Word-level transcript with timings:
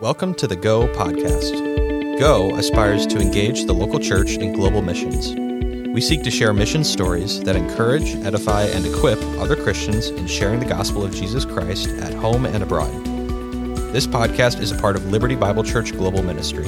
Welcome 0.00 0.32
to 0.36 0.46
the 0.46 0.56
Go 0.56 0.88
podcast. 0.94 2.18
Go 2.18 2.56
aspires 2.56 3.06
to 3.08 3.18
engage 3.18 3.66
the 3.66 3.74
local 3.74 3.98
church 3.98 4.38
in 4.38 4.54
global 4.54 4.80
missions. 4.80 5.34
We 5.92 6.00
seek 6.00 6.22
to 6.22 6.30
share 6.30 6.54
mission 6.54 6.84
stories 6.84 7.42
that 7.42 7.54
encourage, 7.54 8.14
edify, 8.24 8.62
and 8.62 8.86
equip 8.86 9.18
other 9.38 9.56
Christians 9.56 10.08
in 10.08 10.26
sharing 10.26 10.58
the 10.58 10.64
gospel 10.64 11.04
of 11.04 11.14
Jesus 11.14 11.44
Christ 11.44 11.88
at 12.00 12.14
home 12.14 12.46
and 12.46 12.62
abroad. 12.62 12.90
This 13.92 14.06
podcast 14.06 14.58
is 14.60 14.72
a 14.72 14.78
part 14.80 14.96
of 14.96 15.04
Liberty 15.12 15.34
Bible 15.34 15.62
Church 15.62 15.92
Global 15.92 16.22
Ministry. 16.22 16.64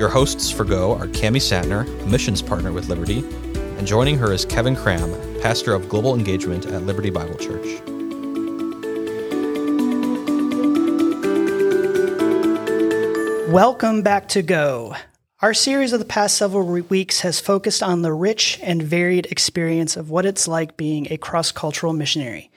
Your 0.00 0.08
hosts 0.08 0.50
for 0.50 0.64
Go 0.64 0.96
are 0.96 1.06
Cami 1.06 1.36
Satner, 1.36 1.86
a 2.02 2.06
missions 2.08 2.42
partner 2.42 2.72
with 2.72 2.88
Liberty, 2.88 3.20
and 3.78 3.86
joining 3.86 4.18
her 4.18 4.32
is 4.32 4.44
Kevin 4.44 4.74
Cram, 4.74 5.12
pastor 5.40 5.74
of 5.74 5.88
global 5.88 6.16
engagement 6.16 6.66
at 6.66 6.82
Liberty 6.82 7.10
Bible 7.10 7.36
Church. 7.36 7.91
Welcome 13.52 14.00
back 14.00 14.28
to 14.28 14.40
Go. 14.40 14.96
Our 15.42 15.52
series 15.52 15.92
of 15.92 15.98
the 15.98 16.06
past 16.06 16.38
several 16.38 16.64
weeks 16.64 17.20
has 17.20 17.38
focused 17.38 17.82
on 17.82 18.00
the 18.00 18.10
rich 18.14 18.58
and 18.62 18.82
varied 18.82 19.26
experience 19.26 19.94
of 19.94 20.08
what 20.08 20.24
it's 20.24 20.48
like 20.48 20.78
being 20.78 21.12
a 21.12 21.18
cross 21.18 21.52
cultural 21.52 21.92
missionary. 21.92 22.50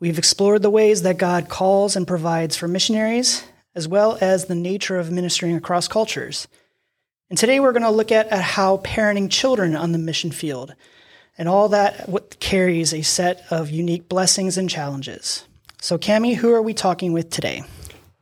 We've 0.00 0.18
explored 0.18 0.60
the 0.60 0.68
ways 0.68 1.00
that 1.00 1.16
God 1.16 1.48
calls 1.48 1.96
and 1.96 2.06
provides 2.06 2.56
for 2.56 2.68
missionaries, 2.68 3.42
as 3.74 3.88
well 3.88 4.18
as 4.20 4.44
the 4.44 4.54
nature 4.54 4.98
of 4.98 5.10
ministering 5.10 5.56
across 5.56 5.88
cultures. 5.88 6.46
And 7.30 7.38
today 7.38 7.58
we're 7.58 7.72
going 7.72 7.82
to 7.84 7.90
look 7.90 8.12
at, 8.12 8.28
at 8.28 8.42
how 8.42 8.76
parenting 8.76 9.30
children 9.30 9.74
on 9.74 9.92
the 9.92 9.98
mission 9.98 10.30
field 10.30 10.74
and 11.38 11.48
all 11.48 11.70
that 11.70 12.38
carries 12.38 12.92
a 12.92 13.00
set 13.00 13.46
of 13.50 13.70
unique 13.70 14.10
blessings 14.10 14.58
and 14.58 14.68
challenges. 14.68 15.46
So, 15.80 15.96
Cami, 15.96 16.34
who 16.34 16.52
are 16.52 16.60
we 16.60 16.74
talking 16.74 17.14
with 17.14 17.30
today? 17.30 17.62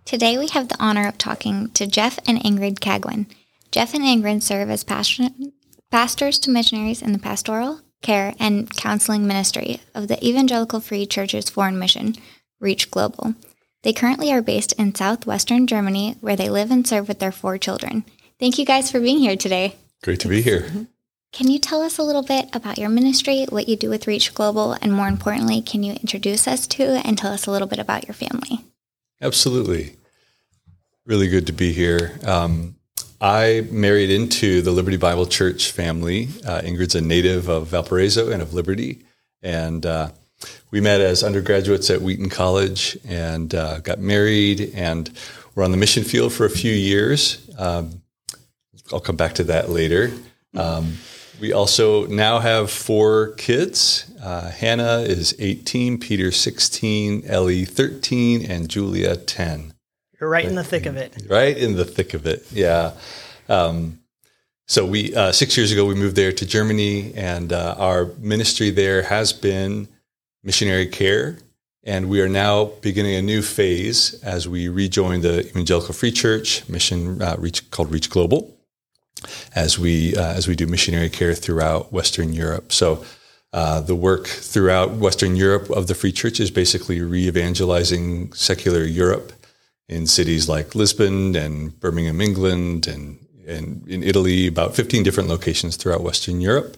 Today 0.06 0.38
we 0.38 0.46
have 0.46 0.69
the 0.69 0.77
honor 0.78 1.09
of 1.09 1.19
talking 1.19 1.69
to 1.70 1.84
Jeff 1.84 2.20
and 2.28 2.39
Ingrid 2.39 2.78
Cagwin. 2.78 3.27
Jeff 3.72 3.92
and 3.92 4.05
Ingrid 4.05 4.41
serve 4.41 4.70
as 4.70 4.84
pastors 4.84 6.39
to 6.39 6.50
missionaries 6.50 7.03
in 7.03 7.12
the 7.12 7.19
pastoral, 7.19 7.80
care, 8.03 8.33
and 8.39 8.70
counseling 8.70 9.27
ministry 9.27 9.80
of 9.97 10.06
the 10.06 10.25
Evangelical 10.25 10.78
Free 10.78 11.06
Church's 11.06 11.50
foreign 11.50 11.77
mission, 11.77 12.14
Reach 12.61 12.89
Global. 12.89 13.34
They 13.83 13.92
currently 13.92 14.33
are 14.33 14.42
based 14.42 14.72
in 14.75 14.95
southwestern 14.95 15.67
Germany, 15.67 16.14
where 16.20 16.36
they 16.36 16.50
live 16.50 16.70
and 16.70 16.86
serve 16.86 17.08
with 17.08 17.19
their 17.19 17.33
four 17.33 17.58
children. 17.58 18.05
Thank 18.39 18.58
you 18.58 18.64
guys 18.64 18.92
for 18.92 19.00
being 19.00 19.19
here 19.19 19.36
today. 19.36 19.75
Great 20.05 20.20
to 20.20 20.28
be 20.28 20.41
here. 20.41 20.86
Can 21.33 21.50
you 21.50 21.58
tell 21.58 21.83
us 21.83 21.98
a 21.98 22.05
little 22.05 22.23
bit 22.23 22.48
about 22.55 22.78
your 22.78 22.91
ministry, 22.91 23.45
what 23.48 23.69
you 23.69 23.75
do 23.75 23.91
with 23.91 24.06
Reach 24.06 24.33
Global, 24.34 24.77
and 24.80 24.92
more 24.92 25.08
importantly, 25.08 25.62
can 25.62 25.83
you 25.83 25.95
introduce 25.95 26.47
us 26.47 26.69
to 26.69 26.84
and 27.05 27.19
tell 27.19 27.33
us 27.33 27.48
a 27.48 27.50
little 27.50 27.67
bit 27.67 27.80
about 27.80 28.06
your 28.06 28.14
family? 28.14 28.61
Absolutely. 29.20 29.97
Really 31.06 31.28
good 31.28 31.46
to 31.46 31.52
be 31.52 31.72
here. 31.72 32.18
Um, 32.24 32.74
I 33.20 33.64
married 33.70 34.10
into 34.10 34.60
the 34.60 34.72
Liberty 34.72 34.96
Bible 34.96 35.24
Church 35.24 35.70
family. 35.70 36.24
Uh, 36.44 36.62
Ingrid's 36.62 36.96
a 36.96 37.00
native 37.00 37.48
of 37.48 37.68
Valparaiso 37.68 38.32
and 38.32 38.42
of 38.42 38.52
Liberty. 38.54 39.04
And 39.40 39.86
uh, 39.86 40.10
we 40.72 40.80
met 40.80 41.00
as 41.00 41.22
undergraduates 41.22 41.90
at 41.90 42.02
Wheaton 42.02 42.28
College 42.28 42.98
and 43.06 43.54
uh, 43.54 43.78
got 43.78 44.00
married 44.00 44.72
and 44.74 45.08
were 45.54 45.62
on 45.62 45.70
the 45.70 45.77
mission 45.77 46.02
field 46.02 46.32
for 46.32 46.44
a 46.44 46.50
few 46.50 46.72
years. 46.72 47.48
Um, 47.56 48.02
I'll 48.92 48.98
come 48.98 49.16
back 49.16 49.34
to 49.34 49.44
that 49.44 49.70
later. 49.70 50.10
Um, 50.56 50.94
we 51.40 51.52
also 51.52 52.08
now 52.08 52.40
have 52.40 52.68
four 52.68 53.28
kids. 53.34 54.10
Uh, 54.20 54.50
Hanna 54.50 55.02
is 55.02 55.36
18, 55.38 55.98
Peter 55.98 56.32
16, 56.32 57.22
Elli 57.27 57.64
13, 57.64 58.44
and 58.44 58.68
Julia 58.68 59.16
10. 59.16 59.72
You're 60.20 60.31
right 60.31 60.45
in 60.45 60.55
the 60.55 60.64
thick 60.64 60.86
of 60.86 60.97
it. 60.97 61.14
Right 61.28 61.56
in 61.56 61.77
the 61.77 61.84
thick 61.84 62.14
of 62.14 62.27
it. 62.27 62.47
Yeah. 62.50 62.92
Um, 63.48 64.00
so 64.67 64.84
we 64.84 65.14
uh, 65.14 65.33
six 65.33 65.56
years 65.56 65.70
ago 65.70 65.84
we 65.84 65.95
moved 65.95 66.17
there 66.17 66.33
to 66.33 66.46
Germany, 66.46 67.14
and 67.14 67.52
uh, 67.52 67.77
our 67.79 68.07
ministry 68.18 68.70
there 68.70 69.02
has 69.02 69.33
been 69.33 69.89
missionary 70.42 70.86
care, 70.86 71.39
and 71.85 72.08
we 72.08 72.20
are 72.20 72.29
now 72.29 72.67
beginning 72.83 73.14
a 73.14 73.23
new 73.23 73.42
phase 73.42 74.14
as 74.23 74.48
we 74.48 74.68
rejoin 74.68 75.20
the 75.20 75.46
Evangelical 75.46 75.95
Free 75.95 76.11
Church 76.11 76.69
mission 76.69 77.23
uh, 77.23 77.36
reach, 77.39 77.70
called 77.70 77.92
Reach 77.92 78.11
Global 78.11 78.52
as 79.55 79.79
we 79.79 80.17
uh, 80.17 80.33
as 80.33 80.48
we 80.48 80.57
do 80.57 80.67
missionary 80.67 81.11
care 81.11 81.35
throughout 81.35 81.92
Western 81.92 82.33
Europe. 82.33 82.73
So. 82.73 83.05
Uh, 83.52 83.80
the 83.80 83.95
work 83.95 84.27
throughout 84.27 84.90
Western 84.90 85.35
Europe 85.35 85.70
of 85.70 85.86
the 85.86 85.95
Free 85.95 86.13
Church 86.13 86.40
is 86.40 86.51
basically 86.51 87.01
re-evangelizing 87.01 88.30
secular 88.35 88.85
Europe 88.85 89.33
in 89.89 90.07
cities 90.07 90.48
like 90.48 90.74
Lisbon 90.74 91.36
and 91.36 91.79
Birmingham, 91.79 92.20
England, 92.20 92.86
and, 92.86 93.19
and 93.47 93.86
in 93.89 94.02
Italy, 94.02 94.47
about 94.47 94.74
15 94.74 95.02
different 95.02 95.29
locations 95.29 95.77
throughout 95.77 96.02
Western 96.02 96.41
Europe, 96.41 96.77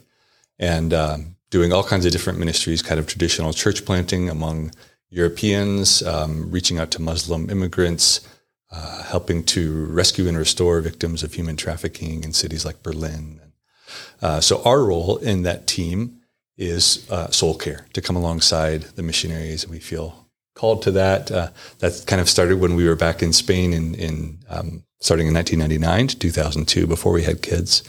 and 0.59 0.93
um, 0.93 1.37
doing 1.51 1.73
all 1.73 1.85
kinds 1.85 2.05
of 2.05 2.13
different 2.13 2.39
ministries, 2.39 2.83
kind 2.83 3.01
of 3.01 3.07
traditional 3.07 3.53
church 3.53 3.85
planting 3.85 4.29
among 4.29 4.73
Europeans, 5.11 6.03
um, 6.03 6.51
reaching 6.51 6.79
out 6.79 6.91
to 6.91 7.03
Muslim 7.03 7.49
immigrants, 7.49 8.21
uh, 8.71 9.03
helping 9.05 9.43
to 9.43 9.87
rescue 9.87 10.29
and 10.29 10.37
restore 10.37 10.81
victims 10.81 11.23
of 11.23 11.33
human 11.33 11.57
trafficking 11.57 12.23
in 12.23 12.33
cities 12.33 12.65
like 12.65 12.83
Berlin. 12.83 13.41
Uh, 14.21 14.41
so 14.41 14.63
our 14.65 14.85
role 14.85 15.17
in 15.19 15.43
that 15.45 15.67
team 15.67 16.21
is 16.59 17.09
uh, 17.11 17.31
soul 17.31 17.55
care 17.55 17.87
to 17.95 18.03
come 18.03 18.17
alongside 18.17 18.83
the 18.97 19.03
missionaries, 19.03 19.63
and 19.63 19.73
we 19.73 19.79
feel 19.79 20.28
called 20.59 20.83
to 20.83 20.91
that. 20.91 21.31
Uh, 21.31 21.51
that 21.79 22.05
kind 22.07 22.21
of 22.21 22.29
started 22.29 22.61
when 22.61 22.75
we 22.75 22.87
were 22.87 22.97
back 22.97 23.23
in 23.23 23.33
Spain 23.33 23.73
in, 23.73 23.95
in 23.95 24.39
um, 24.51 24.83
starting 25.01 25.29
in 25.29 25.35
1999 25.35 26.09
to 26.09 26.19
2002 26.19 26.87
before 26.87 27.13
we 27.13 27.23
had 27.23 27.41
kids, 27.43 27.83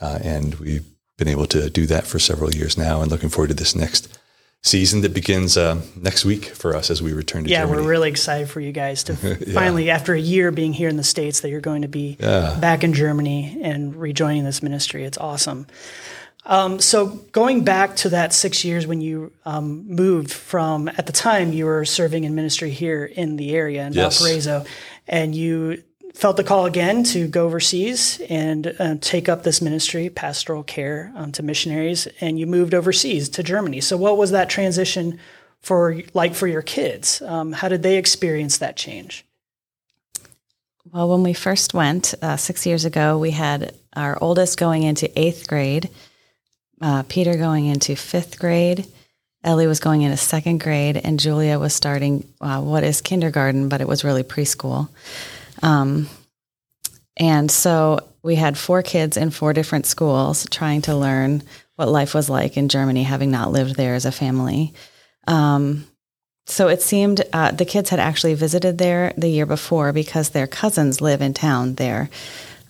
uh, 0.00 0.20
and 0.22 0.54
we've 0.54 0.86
been 1.18 1.28
able 1.28 1.46
to 1.46 1.68
do 1.68 1.84
that 1.86 2.06
for 2.06 2.18
several 2.18 2.54
years 2.54 2.78
now, 2.78 3.02
and 3.02 3.10
looking 3.10 3.28
forward 3.28 3.48
to 3.48 3.54
this 3.54 3.74
next 3.74 4.18
season 4.62 5.00
that 5.00 5.12
begins 5.12 5.56
uh, 5.56 5.80
next 5.96 6.24
week 6.24 6.44
for 6.46 6.76
us 6.76 6.88
as 6.88 7.02
we 7.02 7.12
return 7.12 7.42
to 7.42 7.48
Germany. 7.48 7.52
yeah, 7.52 7.60
Germany. 7.62 7.82
we're 7.82 7.90
really 7.90 8.08
excited 8.08 8.48
for 8.48 8.60
you 8.60 8.70
guys 8.70 9.02
to 9.04 9.14
yeah. 9.46 9.52
finally, 9.52 9.90
after 9.90 10.14
a 10.14 10.20
year 10.20 10.52
being 10.52 10.72
here 10.72 10.88
in 10.88 10.96
the 10.96 11.02
States, 11.02 11.40
that 11.40 11.50
you're 11.50 11.60
going 11.60 11.82
to 11.82 11.88
be 11.88 12.16
yeah. 12.20 12.56
back 12.60 12.84
in 12.84 12.94
Germany 12.94 13.58
and 13.62 13.96
rejoining 13.96 14.44
this 14.44 14.62
ministry. 14.62 15.04
It's 15.04 15.18
awesome. 15.18 15.66
Um, 16.44 16.80
so 16.80 17.06
going 17.06 17.62
back 17.62 17.96
to 17.96 18.08
that 18.10 18.32
six 18.32 18.64
years 18.64 18.86
when 18.86 19.00
you 19.00 19.32
um, 19.44 19.86
moved 19.86 20.32
from, 20.32 20.88
at 20.88 21.06
the 21.06 21.12
time 21.12 21.52
you 21.52 21.66
were 21.66 21.84
serving 21.84 22.24
in 22.24 22.34
ministry 22.34 22.70
here 22.70 23.04
in 23.04 23.36
the 23.36 23.54
area 23.54 23.86
in 23.86 23.92
yes. 23.92 24.18
Valparaiso, 24.18 24.64
and 25.06 25.34
you 25.34 25.82
felt 26.14 26.36
the 26.36 26.44
call 26.44 26.66
again 26.66 27.04
to 27.04 27.26
go 27.26 27.46
overseas 27.46 28.20
and 28.28 28.74
uh, 28.78 28.96
take 29.00 29.28
up 29.28 29.44
this 29.44 29.62
ministry, 29.62 30.10
pastoral 30.10 30.62
care 30.62 31.12
um, 31.16 31.32
to 31.32 31.42
missionaries, 31.42 32.06
and 32.20 32.38
you 32.38 32.46
moved 32.46 32.74
overseas 32.74 33.28
to 33.30 33.42
Germany. 33.42 33.80
So, 33.80 33.96
what 33.96 34.16
was 34.16 34.32
that 34.32 34.50
transition 34.50 35.18
for 35.60 36.00
like 36.12 36.34
for 36.34 36.46
your 36.46 36.62
kids? 36.62 37.22
Um, 37.22 37.52
how 37.52 37.68
did 37.68 37.82
they 37.82 37.96
experience 37.96 38.58
that 38.58 38.76
change? 38.76 39.24
Well, 40.92 41.08
when 41.08 41.22
we 41.22 41.32
first 41.32 41.72
went 41.72 42.14
uh, 42.20 42.36
six 42.36 42.66
years 42.66 42.84
ago, 42.84 43.16
we 43.16 43.30
had 43.30 43.74
our 43.94 44.18
oldest 44.20 44.58
going 44.58 44.82
into 44.82 45.16
eighth 45.18 45.46
grade, 45.46 45.88
uh, 46.82 47.04
Peter 47.08 47.36
going 47.36 47.66
into 47.66 47.96
fifth 47.96 48.38
grade. 48.38 48.86
Elli 49.44 49.66
was 49.66 49.80
going 49.80 50.02
into 50.02 50.16
second 50.16 50.60
grade, 50.60 50.96
and 50.96 51.18
Julia 51.18 51.58
was 51.58 51.74
starting 51.74 52.28
uh, 52.40 52.60
what 52.60 52.84
is 52.84 53.00
kindergarten, 53.00 53.68
but 53.68 53.80
it 53.80 53.88
was 53.88 54.04
really 54.04 54.22
preschool. 54.22 54.88
Um, 55.62 56.08
and 57.16 57.50
so 57.50 58.00
we 58.22 58.36
had 58.36 58.58
four 58.58 58.82
kids 58.82 59.16
in 59.16 59.30
four 59.30 59.52
different 59.52 59.86
schools 59.86 60.46
trying 60.50 60.82
to 60.82 60.96
learn 60.96 61.42
what 61.76 61.88
life 61.88 62.14
was 62.14 62.28
like 62.28 62.56
in 62.56 62.68
Germany, 62.68 63.02
having 63.02 63.30
not 63.30 63.52
lived 63.52 63.76
there 63.76 63.94
as 63.94 64.04
a 64.04 64.12
family. 64.12 64.72
Um, 65.26 65.86
so 66.46 66.68
it 66.68 66.82
seemed 66.82 67.22
uh, 67.32 67.52
the 67.52 67.64
kids 67.64 67.90
had 67.90 68.00
actually 68.00 68.34
visited 68.34 68.78
there 68.78 69.12
the 69.16 69.28
year 69.28 69.46
before 69.46 69.92
because 69.92 70.30
their 70.30 70.46
cousins 70.46 71.00
live 71.00 71.22
in 71.22 71.34
town 71.34 71.76
there. 71.76 72.10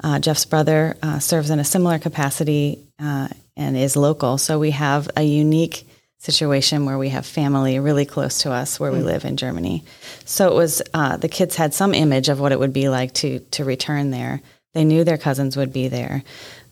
Uh, 0.02 0.18
Jeff's 0.18 0.44
brother 0.44 0.96
uh, 1.02 1.18
serves 1.18 1.50
in 1.50 1.58
a 1.58 1.64
similar 1.64 1.98
capacity 1.98 2.78
uh, 2.98 3.28
and 3.56 3.76
is 3.76 3.96
local. 3.96 4.38
So 4.38 4.58
we 4.58 4.70
have 4.70 5.10
a 5.16 5.22
unique 5.22 5.86
situation 6.18 6.84
where 6.84 6.98
we 6.98 7.08
have 7.08 7.26
family 7.26 7.80
really 7.80 8.06
close 8.06 8.42
to 8.42 8.52
us 8.52 8.78
where 8.78 8.92
we 8.92 9.00
hmm. 9.00 9.06
live 9.06 9.24
in 9.24 9.36
Germany. 9.36 9.82
So 10.24 10.48
it 10.48 10.54
was 10.54 10.80
uh, 10.94 11.16
the 11.16 11.28
kids 11.28 11.56
had 11.56 11.74
some 11.74 11.94
image 11.94 12.28
of 12.28 12.38
what 12.38 12.52
it 12.52 12.60
would 12.60 12.72
be 12.72 12.88
like 12.88 13.12
to 13.14 13.40
to 13.40 13.64
return 13.64 14.10
there. 14.10 14.40
They 14.72 14.84
knew 14.84 15.04
their 15.04 15.18
cousins 15.18 15.56
would 15.56 15.72
be 15.72 15.88
there, 15.88 16.22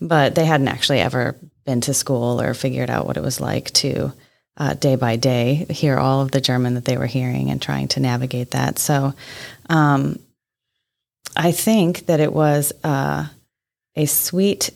but 0.01 0.35
they 0.35 0.45
hadn't 0.45 0.69
actually 0.69 1.01
ever 1.01 1.37
been 1.67 1.81
to 1.83 1.95
school 1.95 2.41
or 2.41 2.55
figured 2.55 2.91
out 2.91 3.07
what 3.07 3.17
it 3.17 3.23
was 3.23 3.41
like 3.41 3.71
to 3.73 4.13
uh, 4.57 4.75
day 4.75 4.95
by 4.95 5.17
day 5.17 5.67
hear 5.69 5.99
all 5.99 6.21
of 6.21 6.31
the 6.31 6.41
German 6.41 6.75
that 6.75 6.85
they 6.85 6.97
were 6.97 7.07
hearing 7.07 7.51
and 7.51 7.61
trying 7.61 7.89
to 7.89 8.01
navigate 8.01 8.53
that. 8.53 8.79
So 8.79 9.15
um, 9.69 10.19
I 11.37 11.53
think 11.53 12.07
that 12.07 12.21
it 12.21 12.33
was 12.33 12.73
uh, 12.85 13.27
a 13.97 14.07
sweet 14.07 14.71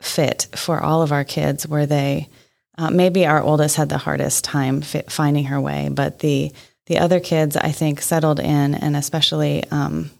fit 0.00 0.46
for 0.54 0.80
all 0.80 1.02
of 1.02 1.12
our 1.12 1.24
kids 1.24 1.66
where 1.66 1.86
they 1.86 2.28
uh, 2.78 2.90
maybe 2.90 3.26
our 3.26 3.40
oldest 3.40 3.76
had 3.76 3.88
the 3.88 3.98
hardest 3.98 4.44
time 4.44 4.82
finding 4.82 5.44
her 5.44 5.60
way, 5.60 5.88
but 5.90 6.18
the 6.18 6.52
the 6.86 6.98
other 6.98 7.18
kids 7.18 7.56
I 7.56 7.72
think 7.72 8.00
settled 8.00 8.38
in, 8.38 8.74
and 8.74 8.94
especially 8.96 9.64
um, 9.70 10.10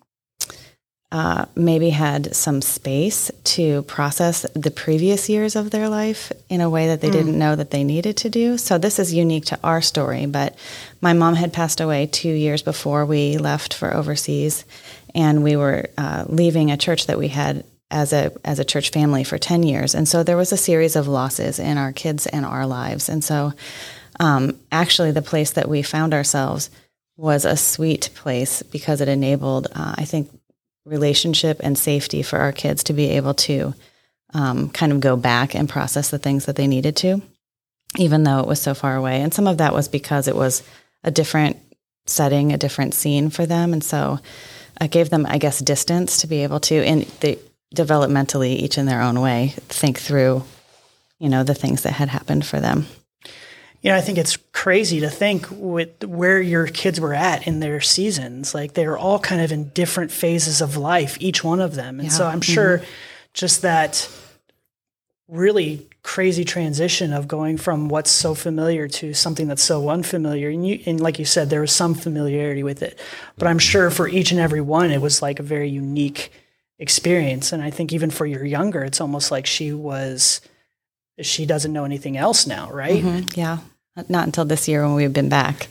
uh, 1.13 1.45
maybe 1.55 1.91
had 1.91 2.35
some 2.35 2.61
space 2.61 3.31
to 3.45 3.83
process 3.83 4.45
the 4.55 4.73
previous 4.73 5.29
years 5.29 5.55
of 5.55 5.71
their 5.71 5.89
life 5.89 6.33
in 6.49 6.61
a 6.61 6.69
way 6.69 6.89
that 6.89 7.01
they 7.01 7.09
mm. 7.09 7.13
didn't 7.13 7.39
know 7.39 7.55
that 7.55 7.71
they 7.71 7.85
needed 7.85 8.17
to 8.17 8.29
do. 8.29 8.59
So 8.59 8.79
this 8.79 8.99
is 8.99 9.15
unique 9.15 9.45
to 9.47 9.59
our 9.63 9.81
story. 9.81 10.27
But 10.27 10.57
my 11.01 11.13
mom 11.13 11.35
had 11.35 11.53
passed 11.53 11.81
away 11.81 12.07
two 12.07 12.33
years 12.33 12.63
before 12.63 13.07
we 13.07 13.39
left 13.39 13.73
for 13.73 13.95
overseas, 13.95 14.65
and 15.15 15.45
we 15.45 15.55
were 15.55 15.89
uh, 15.97 16.25
leaving 16.29 16.73
a 16.73 16.77
church 16.77 17.07
that 17.07 17.19
we 17.19 17.29
had 17.29 17.65
as 17.91 18.13
a 18.13 18.33
as 18.45 18.59
a 18.59 18.65
church 18.65 18.91
family 18.91 19.25
for 19.25 19.39
10 19.39 19.63
years. 19.63 19.95
And 19.95 20.09
so 20.09 20.23
there 20.23 20.37
was 20.37 20.53
a 20.53 20.57
series 20.57 20.97
of 20.97 21.09
losses 21.09 21.59
in 21.59 21.79
our 21.79 21.93
kids 21.93 22.27
and 22.27 22.45
our 22.45 22.67
lives. 22.67 23.09
And 23.09 23.23
so 23.23 23.53
um, 24.19 24.59
actually 24.73 25.13
the 25.13 25.23
place 25.23 25.53
that 25.53 25.69
we 25.69 25.83
found 25.83 26.15
ourselves 26.15 26.71
was 27.17 27.45
a 27.45 27.57
sweet 27.57 28.11
place 28.15 28.63
because 28.63 29.01
it 29.01 29.09
enabled 29.09 29.69
uh, 29.73 29.95
i 29.97 30.05
think 30.05 30.31
relationship 30.85 31.59
and 31.63 31.79
safety 31.79 32.23
for 32.23 32.39
our 32.39 32.53
kids 32.53 32.85
to 32.85 32.93
be 32.93 33.11
able 33.11 33.33
to 33.33 33.75
um, 34.35 34.69
kind 34.69 34.93
of 34.93 35.01
go 35.01 35.17
back 35.17 35.55
and 35.55 35.69
process 35.69 36.11
the 36.11 36.19
things 36.19 36.45
that 36.45 36.57
they 36.57 36.67
needed 36.67 36.95
to 36.95 37.23
even 37.99 38.25
though 38.25 38.41
it 38.41 38.47
was 38.47 38.61
so 38.61 38.75
far 38.75 38.97
away. 38.97 39.21
And 39.21 39.33
some 39.33 39.47
of 39.47 39.59
that 39.59 39.73
was 39.73 39.89
because 39.89 40.29
it 40.29 40.37
was 40.37 40.63
a 41.05 41.11
different 41.11 41.59
setting 42.09 42.53
a 42.53 42.59
different 42.59 42.95
scene 42.95 43.31
for 43.31 43.47
them. 43.47 43.73
And 43.73 43.83
so 43.83 44.21
I 44.81 44.87
gave 44.87 45.11
them, 45.11 45.27
I 45.29 45.39
guess, 45.39 45.59
distance 45.59 46.21
to 46.21 46.29
be 46.29 46.45
able 46.45 46.61
to, 46.61 46.77
and 46.77 47.03
they 47.21 47.39
developmentally, 47.75 48.57
each 48.57 48.79
in 48.79 48.87
their 48.87 49.03
own 49.03 49.21
way, 49.21 49.55
think 49.69 49.99
through, 49.99 50.45
you 51.19 51.29
know, 51.29 51.43
the 51.43 51.55
things 51.55 51.83
that 51.83 51.93
had 51.93 52.09
happened 52.09 52.47
for 52.47 52.61
them. 52.61 52.87
You 53.83 53.93
know, 53.93 53.99
I 53.99 54.01
think 54.01 54.19
it's 54.19 54.37
crazy 54.53 55.01
to 55.01 55.11
think 55.11 55.47
with 55.51 56.03
where 56.05 56.41
your 56.41 56.67
kids 56.67 56.99
were 56.99 57.15
at 57.15 57.47
in 57.47 57.61
their 57.61 57.81
seasons. 57.81 58.55
Like 58.55 58.75
they 58.75 58.87
were 58.87 58.99
all 58.99 59.19
kind 59.19 59.41
of 59.41 59.53
in 59.53 59.69
different 59.71 60.11
phases 60.11 60.61
of 60.61 60.77
life, 60.77 61.17
each 61.21 61.45
one 61.45 61.61
of 61.61 61.75
them. 61.75 62.01
And 62.01 62.09
yeah. 62.09 62.15
so 62.15 62.27
I'm 62.27 62.41
sure 62.41 62.79
mm-hmm. 62.79 62.87
just 63.33 63.63
that 63.63 64.11
really 65.29 65.87
crazy 66.03 66.45
transition 66.45 67.13
of 67.13 67.29
going 67.29 67.59
from 67.59 67.89
what's 67.89 68.11
so 68.11 68.35
familiar 68.35 68.87
to 68.87 69.13
something 69.13 69.49
that's 69.49 69.63
so 69.63 69.89
unfamiliar. 69.89 70.49
And, 70.49 70.67
you, 70.67 70.81
and 70.87 71.01
like 71.01 71.19
you 71.19 71.25
said, 71.25 71.51
there 71.51 71.61
was 71.61 71.73
some 71.73 71.95
familiarity 71.95 72.63
with 72.63 72.83
it. 72.83 72.99
But 73.37 73.49
I'm 73.49 73.59
sure 73.59 73.91
for 73.91 74.09
each 74.09 74.31
and 74.31 74.41
every 74.41 74.61
one, 74.61 74.91
it 74.91 75.01
was 75.01 75.21
like 75.21 75.41
a 75.41 75.45
very 75.45 75.69
unique 75.69 76.33
experience. 76.79 77.53
And 77.53 77.63
I 77.63 77.71
think 77.71 77.93
even 77.93 78.11
for 78.11 78.27
your 78.27 78.45
younger, 78.45 78.85
it's 78.85 79.01
almost 79.01 79.31
like 79.31 79.47
she 79.47 79.73
was, 79.73 80.41
she 81.21 81.47
doesn't 81.47 81.73
know 81.73 81.85
anything 81.85 82.17
else 82.17 82.47
now, 82.47 82.71
right? 82.71 83.03
Mm-hmm. 83.03 83.39
Yeah. 83.39 83.59
Not 84.09 84.27
until 84.27 84.45
this 84.45 84.69
year 84.69 84.83
when 84.83 84.95
we've 84.95 85.13
been 85.13 85.31
back. 85.31 85.69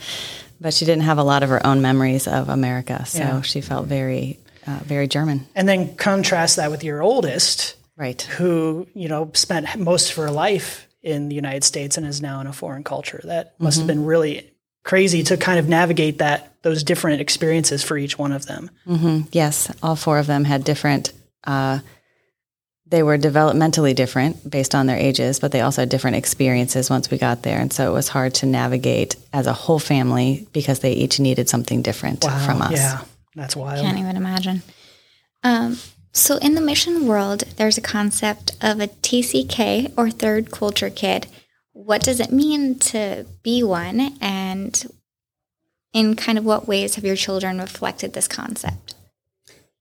But 0.59 0.73
she 0.73 0.85
didn't 0.85 1.03
have 1.03 1.17
a 1.17 1.23
lot 1.23 1.43
of 1.43 1.49
her 1.49 1.65
own 1.65 1.81
memories 1.81 2.27
of 2.27 2.49
America. 2.49 3.05
So 3.05 3.19
yeah. 3.19 3.41
she 3.41 3.61
felt 3.61 3.87
very, 3.87 4.39
uh, 4.65 4.79
very 4.83 5.07
German. 5.07 5.45
And 5.53 5.67
then 5.67 5.95
contrast 5.95 6.55
that 6.55 6.71
with 6.71 6.83
your 6.83 7.03
oldest 7.03 7.75
right? 7.97 8.21
Who 8.21 8.87
you 8.93 9.07
know 9.07 9.31
spent 9.33 9.77
most 9.79 10.11
of 10.11 10.17
her 10.17 10.31
life 10.31 10.87
in 11.01 11.29
the 11.29 11.35
United 11.35 11.63
States 11.63 11.97
and 11.97 12.05
is 12.05 12.21
now 12.21 12.41
in 12.41 12.47
a 12.47 12.53
foreign 12.53 12.83
culture. 12.83 13.21
That 13.23 13.59
must 13.59 13.79
mm-hmm. 13.79 13.87
have 13.87 13.95
been 13.95 14.05
really 14.05 14.51
crazy 14.85 15.23
to 15.23 15.35
kind 15.35 15.59
of 15.59 15.67
navigate 15.67 16.19
that 16.19 16.53
those 16.61 16.83
different 16.83 17.19
experiences 17.19 17.83
for 17.83 17.97
each 17.97 18.17
one 18.17 18.31
of 18.31 18.45
them. 18.45 18.71
Mm-hmm. 18.87 19.27
Yes, 19.33 19.69
all 19.83 19.97
four 19.97 20.19
of 20.19 20.27
them 20.27 20.45
had 20.45 20.63
different. 20.63 21.11
Uh, 21.43 21.79
they 22.87 23.01
were 23.03 23.17
developmentally 23.17 23.95
different 23.95 24.49
based 24.49 24.75
on 24.75 24.85
their 24.85 24.97
ages, 24.97 25.39
but 25.39 25.51
they 25.51 25.61
also 25.61 25.81
had 25.81 25.89
different 25.89 26.17
experiences 26.17 26.89
once 26.89 27.09
we 27.11 27.17
got 27.17 27.41
there, 27.41 27.59
and 27.59 27.73
so 27.73 27.89
it 27.89 27.93
was 27.93 28.07
hard 28.07 28.35
to 28.35 28.45
navigate 28.45 29.15
as 29.33 29.47
a 29.47 29.53
whole 29.53 29.79
family 29.79 30.47
because 30.53 30.79
they 30.79 30.93
each 30.93 31.19
needed 31.19 31.49
something 31.49 31.81
different 31.81 32.23
wow, 32.23 32.45
from 32.45 32.61
us. 32.61 32.73
Yeah, 32.73 33.01
that's 33.35 33.55
wild. 33.55 33.81
Can't 33.81 33.97
even 33.97 34.15
imagine. 34.15 34.61
Um, 35.43 35.77
so, 36.13 36.37
in 36.37 36.55
the 36.55 36.61
mission 36.61 37.07
world, 37.07 37.43
there's 37.57 37.77
a 37.77 37.81
concept 37.81 38.55
of 38.61 38.79
a 38.79 38.87
TCK 38.87 39.93
or 39.97 40.09
third 40.09 40.51
culture 40.51 40.89
kid. 40.89 41.27
What 41.75 42.03
does 42.03 42.21
it 42.21 42.31
mean 42.31 42.79
to 42.79 43.25
be 43.43 43.61
one? 43.61 44.17
And 44.21 44.81
in 45.91 46.15
kind 46.15 46.37
of 46.37 46.45
what 46.45 46.69
ways 46.69 46.95
have 46.95 47.03
your 47.03 47.17
children 47.17 47.59
reflected 47.59 48.13
this 48.13 48.29
concept? 48.29 48.95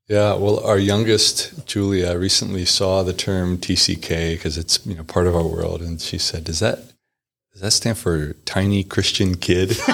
Yeah, 0.08 0.34
well, 0.34 0.58
our 0.58 0.76
youngest, 0.76 1.66
Julia, 1.66 2.18
recently 2.18 2.64
saw 2.64 3.04
the 3.04 3.12
term 3.12 3.58
TCK 3.58 4.34
because 4.34 4.58
it's 4.58 4.84
you 4.84 4.96
know 4.96 5.04
part 5.04 5.28
of 5.28 5.36
our 5.36 5.46
world, 5.46 5.80
and 5.80 6.00
she 6.00 6.18
said, 6.18 6.42
"Does 6.42 6.58
that 6.58 6.78
does 7.52 7.62
that 7.62 7.70
stand 7.70 7.96
for 7.96 8.32
Tiny 8.44 8.82
Christian 8.82 9.36
Kid?" 9.36 9.70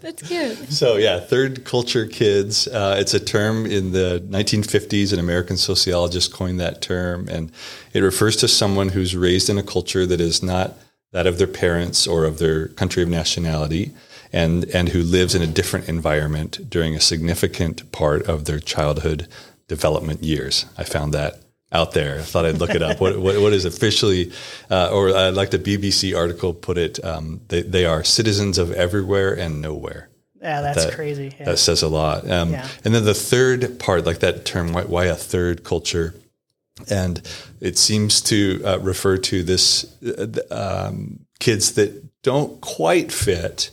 That's 0.00 0.26
cute. 0.26 0.56
So 0.70 0.96
yeah, 0.96 1.20
third 1.20 1.64
culture 1.64 2.06
kids. 2.06 2.68
Uh, 2.68 2.96
it's 2.98 3.14
a 3.14 3.20
term 3.20 3.66
in 3.66 3.92
the 3.92 4.24
1950s. 4.28 5.12
An 5.12 5.18
American 5.18 5.56
sociologist 5.56 6.32
coined 6.32 6.60
that 6.60 6.80
term, 6.80 7.28
and 7.28 7.50
it 7.92 8.00
refers 8.00 8.36
to 8.36 8.48
someone 8.48 8.90
who's 8.90 9.16
raised 9.16 9.50
in 9.50 9.58
a 9.58 9.62
culture 9.62 10.06
that 10.06 10.20
is 10.20 10.42
not 10.42 10.76
that 11.12 11.26
of 11.26 11.38
their 11.38 11.46
parents 11.46 12.06
or 12.06 12.24
of 12.24 12.38
their 12.38 12.68
country 12.68 13.02
of 13.02 13.08
nationality, 13.08 13.92
and 14.32 14.64
and 14.66 14.90
who 14.90 15.02
lives 15.02 15.34
in 15.34 15.42
a 15.42 15.46
different 15.46 15.88
environment 15.88 16.70
during 16.70 16.94
a 16.94 17.00
significant 17.00 17.90
part 17.92 18.22
of 18.28 18.44
their 18.44 18.60
childhood 18.60 19.26
development 19.66 20.22
years. 20.22 20.66
I 20.76 20.84
found 20.84 21.12
that 21.14 21.40
out 21.70 21.92
there. 21.92 22.18
I 22.18 22.22
thought 22.22 22.46
I'd 22.46 22.58
look 22.58 22.70
it 22.70 22.82
up. 22.82 23.00
what, 23.00 23.18
what, 23.18 23.40
what 23.40 23.52
is 23.52 23.64
officially, 23.64 24.32
uh, 24.70 24.90
or 24.92 25.14
I'd 25.14 25.34
like 25.34 25.50
the 25.50 25.58
BBC 25.58 26.16
article 26.16 26.54
put 26.54 26.78
it, 26.78 27.02
um, 27.04 27.40
they, 27.48 27.62
they 27.62 27.84
are 27.84 28.02
citizens 28.04 28.58
of 28.58 28.72
everywhere 28.72 29.34
and 29.34 29.60
nowhere. 29.60 30.08
Yeah, 30.40 30.60
that's 30.60 30.84
that, 30.84 30.94
crazy. 30.94 31.34
Yeah. 31.38 31.46
That 31.46 31.58
says 31.58 31.82
a 31.82 31.88
lot. 31.88 32.28
Um, 32.30 32.52
yeah. 32.52 32.66
And 32.84 32.94
then 32.94 33.04
the 33.04 33.14
third 33.14 33.78
part, 33.78 34.06
like 34.06 34.20
that 34.20 34.44
term, 34.44 34.72
why, 34.72 34.84
why 34.84 35.04
a 35.06 35.14
third 35.14 35.64
culture? 35.64 36.14
And 36.88 37.20
it 37.60 37.76
seems 37.76 38.20
to 38.22 38.62
uh, 38.64 38.78
refer 38.78 39.18
to 39.18 39.42
this 39.42 40.00
uh, 40.02 40.28
um, 40.50 41.26
kids 41.40 41.72
that 41.72 42.04
don't 42.22 42.60
quite 42.60 43.10
fit 43.10 43.70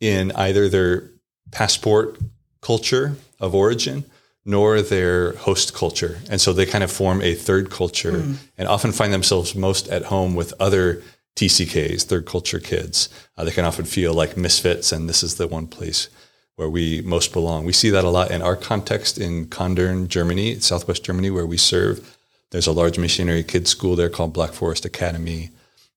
in 0.00 0.30
either 0.32 0.68
their 0.68 1.10
passport 1.50 2.18
culture 2.60 3.16
of 3.40 3.54
origin 3.54 4.04
nor 4.46 4.80
their 4.80 5.32
host 5.32 5.74
culture. 5.74 6.20
And 6.30 6.40
so 6.40 6.52
they 6.52 6.64
kind 6.64 6.84
of 6.84 6.90
form 6.90 7.20
a 7.20 7.34
third 7.34 7.68
culture 7.68 8.12
mm. 8.12 8.36
and 8.56 8.68
often 8.68 8.92
find 8.92 9.12
themselves 9.12 9.56
most 9.56 9.88
at 9.88 10.04
home 10.04 10.36
with 10.36 10.54
other 10.60 11.02
TCKs, 11.34 12.04
third 12.04 12.26
culture 12.26 12.60
kids. 12.60 13.08
Uh, 13.36 13.44
they 13.44 13.50
can 13.50 13.64
often 13.64 13.84
feel 13.84 14.14
like 14.14 14.36
misfits, 14.36 14.92
and 14.92 15.08
this 15.08 15.24
is 15.24 15.34
the 15.34 15.48
one 15.48 15.66
place 15.66 16.08
where 16.54 16.70
we 16.70 17.02
most 17.02 17.32
belong. 17.32 17.66
We 17.66 17.72
see 17.72 17.90
that 17.90 18.04
a 18.04 18.08
lot 18.08 18.30
in 18.30 18.40
our 18.40 18.56
context 18.56 19.18
in 19.18 19.46
Kandern, 19.46 20.08
Germany, 20.08 20.60
Southwest 20.60 21.04
Germany, 21.04 21.30
where 21.30 21.44
we 21.44 21.58
serve. 21.58 22.16
There's 22.52 22.68
a 22.68 22.72
large 22.72 22.98
missionary 22.98 23.42
kids 23.42 23.68
school 23.68 23.96
there 23.96 24.08
called 24.08 24.32
Black 24.32 24.52
Forest 24.52 24.84
Academy. 24.84 25.50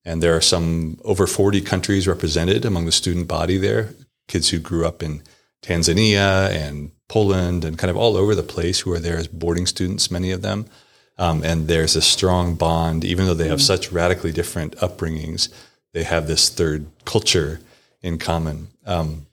And 0.04 0.22
there 0.22 0.36
are 0.36 0.42
some 0.42 0.98
over 1.04 1.26
40 1.26 1.60
countries 1.60 2.08
represented 2.08 2.64
among 2.64 2.86
the 2.86 2.92
student 2.92 3.28
body 3.28 3.58
there, 3.58 3.94
kids 4.28 4.48
who 4.48 4.58
grew 4.58 4.84
up 4.84 5.02
in 5.02 5.22
Tanzania 5.62 6.50
and 6.50 6.90
Poland 7.10 7.64
and 7.64 7.76
kind 7.76 7.90
of 7.90 7.96
all 7.96 8.16
over 8.16 8.36
the 8.36 8.44
place 8.44 8.78
who 8.80 8.92
are 8.92 9.00
there 9.00 9.16
as 9.16 9.26
boarding 9.26 9.66
students, 9.66 10.12
many 10.12 10.30
of 10.30 10.42
them. 10.42 10.66
Um, 11.18 11.42
and 11.42 11.66
there's 11.66 11.96
a 11.96 12.00
strong 12.00 12.54
bond, 12.54 13.04
even 13.04 13.26
though 13.26 13.34
they 13.34 13.48
have 13.48 13.58
mm. 13.58 13.66
such 13.66 13.90
radically 13.90 14.30
different 14.30 14.76
upbringings, 14.76 15.48
they 15.92 16.04
have 16.04 16.28
this 16.28 16.48
third 16.48 16.86
culture 17.04 17.60
in 18.00 18.16
common. 18.16 18.68
Um, 18.86 19.26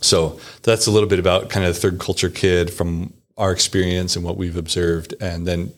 so 0.00 0.40
that's 0.62 0.86
a 0.86 0.90
little 0.90 1.08
bit 1.10 1.18
about 1.18 1.50
kind 1.50 1.66
of 1.66 1.74
the 1.74 1.80
third 1.80 2.00
culture 2.00 2.30
kid 2.30 2.72
from 2.72 3.12
our 3.36 3.52
experience 3.52 4.16
and 4.16 4.24
what 4.24 4.38
we've 4.38 4.56
observed, 4.56 5.14
and 5.20 5.46
then 5.46 5.74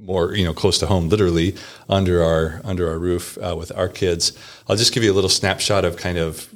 more 0.00 0.34
you 0.34 0.44
know 0.44 0.54
close 0.54 0.78
to 0.78 0.86
home, 0.86 1.10
literally 1.10 1.54
under 1.88 2.22
our 2.22 2.62
under 2.64 2.88
our 2.88 2.98
roof 2.98 3.36
uh, 3.38 3.54
with 3.58 3.70
our 3.76 3.88
kids. 3.88 4.32
I'll 4.66 4.76
just 4.76 4.94
give 4.94 5.04
you 5.04 5.12
a 5.12 5.18
little 5.18 5.30
snapshot 5.30 5.84
of 5.84 5.98
kind 5.98 6.16
of 6.16 6.48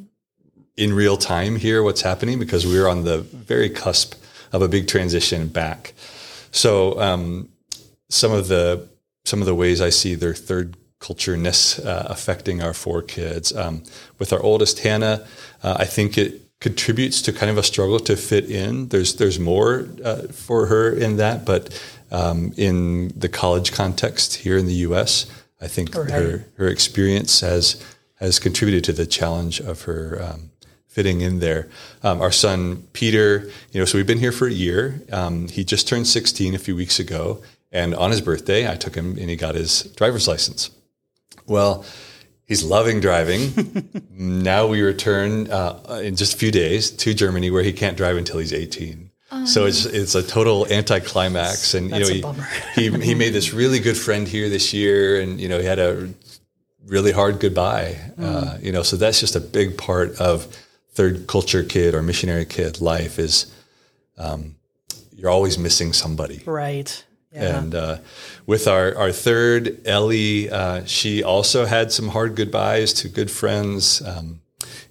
in 0.77 0.95
real 0.95 1.19
time 1.19 1.57
here 1.57 1.83
what's 1.83 2.01
happening 2.01 2.39
because 2.39 2.67
we're 2.67 2.89
on 2.89 3.05
the 3.05 3.19
very 3.19 3.69
cusp 3.69 4.15
of 4.53 4.63
a 4.63 4.69
big 4.69 4.89
transition 4.89 5.49
back. 5.49 5.95
So 6.51 7.01
um, 7.01 7.49
some 8.09 8.33
of 8.33 8.49
the 8.49 8.89
some 9.25 9.41
of 9.41 9.47
the 9.47 9.55
ways 9.55 9.81
I 9.81 9.91
see 9.91 10.15
their 10.15 10.35
third 10.35 10.77
cultureness 11.01 11.85
uh, 11.85 12.07
affecting 12.09 12.63
our 12.63 12.73
four 12.73 13.03
kids. 13.03 13.55
Um, 13.55 13.83
with 14.19 14.33
our 14.33 14.41
oldest 14.41 14.81
Hanna, 14.81 15.27
uh, 15.63 15.77
I 15.79 15.85
think 15.85 16.19
it 16.19 16.41
contributes 16.61 17.21
to 17.23 17.33
kind 17.33 17.51
of 17.51 17.59
a 17.59 17.63
struggle 17.63 17.99
to 18.01 18.17
fit 18.17 18.51
in. 18.51 18.89
There's 18.89 19.17
there's 19.17 19.39
more 19.39 19.89
uh, 20.05 20.29
for 20.29 20.67
her 20.67 20.93
in 20.93 21.17
that, 21.17 21.45
but 21.45 21.83
um, 22.11 22.53
in 22.57 23.09
the 23.17 23.29
college 23.29 23.73
context 23.73 24.37
here 24.37 24.57
in 24.57 24.67
the 24.67 24.87
U.S., 24.89 25.27
I 25.61 25.67
think 25.67 25.95
right. 25.95 26.11
her 26.11 26.45
her 26.57 26.69
experience 26.69 27.41
has 27.41 27.83
has 28.17 28.39
contributed 28.39 28.85
to 28.85 28.93
the 28.93 29.07
challenge 29.07 29.61
of 29.61 29.83
her 29.83 30.23
um, 30.23 30.51
fitting 30.93 31.23
in 31.23 31.41
there. 31.41 31.69
Um, 32.03 32.21
our 32.21 32.31
son 32.31 32.87
Peter, 32.93 33.51
you 33.73 33.81
know, 33.81 33.87
so 33.87 33.97
we've 33.97 34.07
been 34.07 34.19
here 34.19 34.33
for 34.33 34.47
a 34.47 34.53
year. 34.53 35.01
Um, 35.11 35.49
he 35.49 35.65
just 35.65 35.89
turned 35.89 36.07
16 36.07 36.55
a 36.55 36.59
few 36.59 36.77
weeks 36.77 36.99
ago, 36.99 37.43
and 37.73 37.95
on 37.95 38.11
his 38.11 38.21
birthday, 38.21 38.71
I 38.71 38.77
took 38.77 38.95
him 38.95 39.17
and 39.19 39.31
he 39.31 39.37
got 39.37 39.55
his 39.55 39.85
driver's 39.97 40.29
license. 40.29 40.71
Well, 41.47 41.85
he's 42.47 42.63
loving 42.63 43.01
driving. 43.01 43.89
now 44.11 44.67
we 44.67 44.83
return 44.83 45.51
uh, 45.51 46.01
in 46.05 46.15
just 46.17 46.35
a 46.35 46.37
few 46.37 46.51
days 46.51 46.91
to 46.91 47.15
Germany, 47.15 47.51
where 47.51 47.63
he 47.63 47.73
can't 47.73 47.97
drive 47.97 48.19
until 48.19 48.39
he's 48.39 48.53
18. 48.53 49.11
Oh 49.35 49.47
so 49.47 49.65
it's 49.65 49.87
it's 49.87 50.15
a 50.15 50.23
total 50.23 50.67
anticlimax, 50.71 51.73
and 51.73 51.91
you 51.91 52.01
know 52.01 52.31
he, 52.75 52.91
he 52.91 53.01
he 53.01 53.15
made 53.15 53.31
this 53.39 53.55
really 53.55 53.81
good 53.81 53.97
friend 53.97 54.29
here 54.29 54.51
this 54.51 54.75
year, 54.75 55.23
and 55.23 55.41
you 55.41 55.49
know 55.49 55.59
he 55.59 55.65
had 55.65 55.79
a 55.79 56.11
really 56.85 57.13
hard 57.13 57.41
goodbye. 57.41 57.97
Uh, 58.19 58.59
you 58.61 58.73
know, 58.73 58.83
so 58.83 58.97
that's 58.97 59.21
just 59.21 59.35
a 59.35 59.41
big 59.41 59.79
part 59.79 60.21
of 60.21 60.55
third 60.93 61.27
culture 61.27 61.63
kid 61.63 61.95
or 61.95 62.03
missionary 62.03 62.45
kid 62.45 62.81
life 62.81 63.19
is 63.19 63.53
um, 64.19 64.57
you're 65.15 65.31
always 65.31 65.59
missing 65.59 65.93
somebody. 65.93 66.43
Right. 66.45 67.05
Yeah. 67.33 67.59
And 67.59 67.75
uh, 67.75 67.99
with 68.47 68.69
our, 68.69 68.95
our 68.97 69.11
third, 69.11 69.81
Elli, 69.87 70.51
uh, 70.51 70.85
she 70.85 71.23
also 71.23 71.65
had 71.65 71.91
some 71.91 72.09
hard 72.09 72.37
goodbyes 72.37 72.93
to 72.95 73.09
good 73.09 73.31
friends, 73.31 74.03
um, 74.03 74.43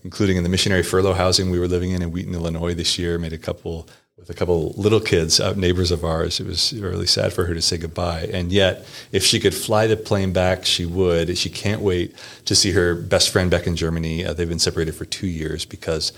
including 0.03 0.38
in 0.38 0.43
the 0.43 0.50
missionary 0.50 0.81
furlough 0.81 1.13
housing 1.13 1.51
we 1.51 1.60
were 1.60 1.67
living 1.67 1.91
in 1.91 2.01
in 2.01 2.12
Wheaton, 2.12 2.34
Illinois 2.34 2.74
this 2.74 2.98
year. 2.98 3.20
Made 3.20 3.34
a 3.34 3.38
couple 3.38 3.88
with 4.22 4.30
a 4.30 4.36
couple 4.36 4.70
little 4.78 5.00
kids, 5.00 5.40
uh, 5.40 5.54
neighbors 5.56 5.90
of 5.90 6.06
ours. 6.06 6.40
It 6.40 6.46
was 6.46 6.74
really 6.74 7.08
sad 7.08 7.34
for 7.34 7.46
her 7.46 7.56
to 7.56 7.62
say 7.62 7.78
goodbye. 7.78 8.30
And 8.32 8.51
yet, 8.51 8.86
if 9.12 9.24
she 9.24 9.40
could 9.40 9.56
fly 9.56 9.88
the 9.88 9.98
plane 9.98 10.32
back, 10.32 10.63
she 10.63 10.86
would. 10.86 11.36
She 11.40 11.50
can't 11.50 11.82
wait 11.82 12.16
to 12.46 12.54
see 12.54 12.72
her 12.72 12.94
best 12.94 13.32
friend 13.32 13.50
back 13.50 13.66
in 13.66 13.75
Germany. 13.75 14.24
Uh, 14.24 14.34
they've 14.34 14.48
been 14.48 14.60
separated 14.60 14.94
for 14.94 15.06
two 15.06 15.25
years 15.25 15.66
because 15.66 16.13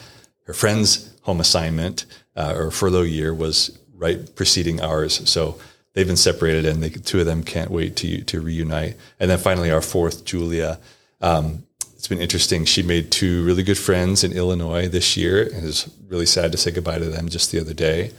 her 0.48 0.54
friend's 0.54 1.16
home 1.22 1.40
assignment 1.40 2.06
uh, 2.36 2.54
or 2.58 2.72
furlough 2.72 3.04
year 3.04 3.34
was 3.34 3.80
right 3.96 4.36
preceding 4.36 4.82
ours. 4.82 5.28
So 5.30 5.58
they've 5.94 6.06
been 6.06 6.18
separated, 6.18 6.66
and 6.66 6.84
the 6.84 6.90
two 6.90 7.22
of 7.22 7.26
them 7.26 7.42
can't 7.42 7.72
wait 7.72 7.96
to 7.98 8.22
to 8.22 8.42
reunite. 8.42 8.98
And 9.18 9.32
then 9.32 9.40
finally, 9.40 9.72
our 9.72 9.82
fourth, 9.82 10.26
Julia. 10.26 10.78
Um, 11.22 11.64
it's 12.04 12.10
been 12.10 12.20
interesting. 12.20 12.66
She 12.66 12.84
made 12.84 13.14
two 13.14 13.46
really 13.46 13.64
good 13.64 13.78
friends 13.78 14.26
in 14.26 14.34
Illinois 14.34 14.90
this 14.90 15.16
year, 15.16 15.42
and 15.42 15.66
it's 15.66 15.90
really 16.10 16.26
sad 16.26 16.52
to 16.52 16.58
say 16.58 16.70
goodbye 16.70 17.00
to 17.00 17.06
them 17.06 17.30
just 17.30 17.50
the 17.54 17.62
other 17.62 17.74
day. 17.74 18.12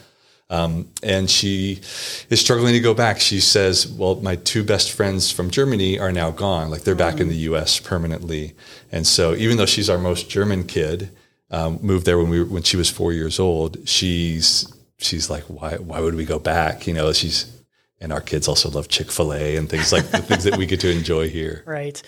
Um, 0.48 0.88
and 1.02 1.28
she 1.28 1.82
is 2.30 2.40
struggling 2.40 2.72
to 2.72 2.80
go 2.80 2.94
back. 2.94 3.20
She 3.20 3.40
says, 3.40 3.86
"Well, 3.86 4.14
my 4.22 4.36
two 4.36 4.64
best 4.64 4.90
friends 4.90 5.30
from 5.30 5.50
Germany 5.50 5.98
are 5.98 6.12
now 6.12 6.30
gone. 6.30 6.70
Like 6.70 6.84
they're 6.84 6.94
back 6.94 7.20
in 7.20 7.28
the 7.28 7.36
U.S. 7.50 7.78
permanently." 7.78 8.54
And 8.90 9.06
so, 9.06 9.34
even 9.34 9.58
though 9.58 9.66
she's 9.66 9.90
our 9.90 9.98
most 9.98 10.30
German 10.30 10.64
kid, 10.64 11.10
um, 11.50 11.78
moved 11.82 12.06
there 12.06 12.16
when 12.16 12.30
we 12.30 12.42
when 12.42 12.62
she 12.62 12.78
was 12.78 12.88
four 12.88 13.12
years 13.12 13.38
old, 13.38 13.86
she's 13.86 14.66
she's 14.96 15.28
like, 15.28 15.42
"Why? 15.42 15.76
Why 15.76 16.00
would 16.00 16.14
we 16.14 16.24
go 16.24 16.38
back?" 16.38 16.86
You 16.86 16.94
know, 16.94 17.12
she's 17.12 17.54
and 18.04 18.12
our 18.12 18.20
kids 18.20 18.48
also 18.48 18.70
love 18.70 18.88
Chick 18.88 19.10
Fil 19.10 19.32
A 19.32 19.56
and 19.56 19.68
things 19.68 19.90
like 19.90 20.04
the 20.10 20.18
things 20.18 20.44
that 20.44 20.58
we 20.58 20.66
get 20.66 20.80
to 20.80 20.90
enjoy 20.90 21.28
here. 21.28 21.62
Right. 21.74 22.00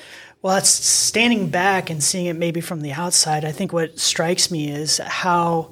Well, 0.47 0.55
that's 0.55 0.71
standing 0.71 1.49
back 1.49 1.91
and 1.91 2.01
seeing 2.01 2.27
it 2.27 2.37
maybe 2.37 2.61
from 2.61 2.81
the 2.81 2.93
outside. 2.93 3.45
I 3.45 3.51
think 3.51 3.73
what 3.73 3.99
strikes 3.99 4.49
me 4.49 4.71
is 4.71 4.99
how 4.99 5.71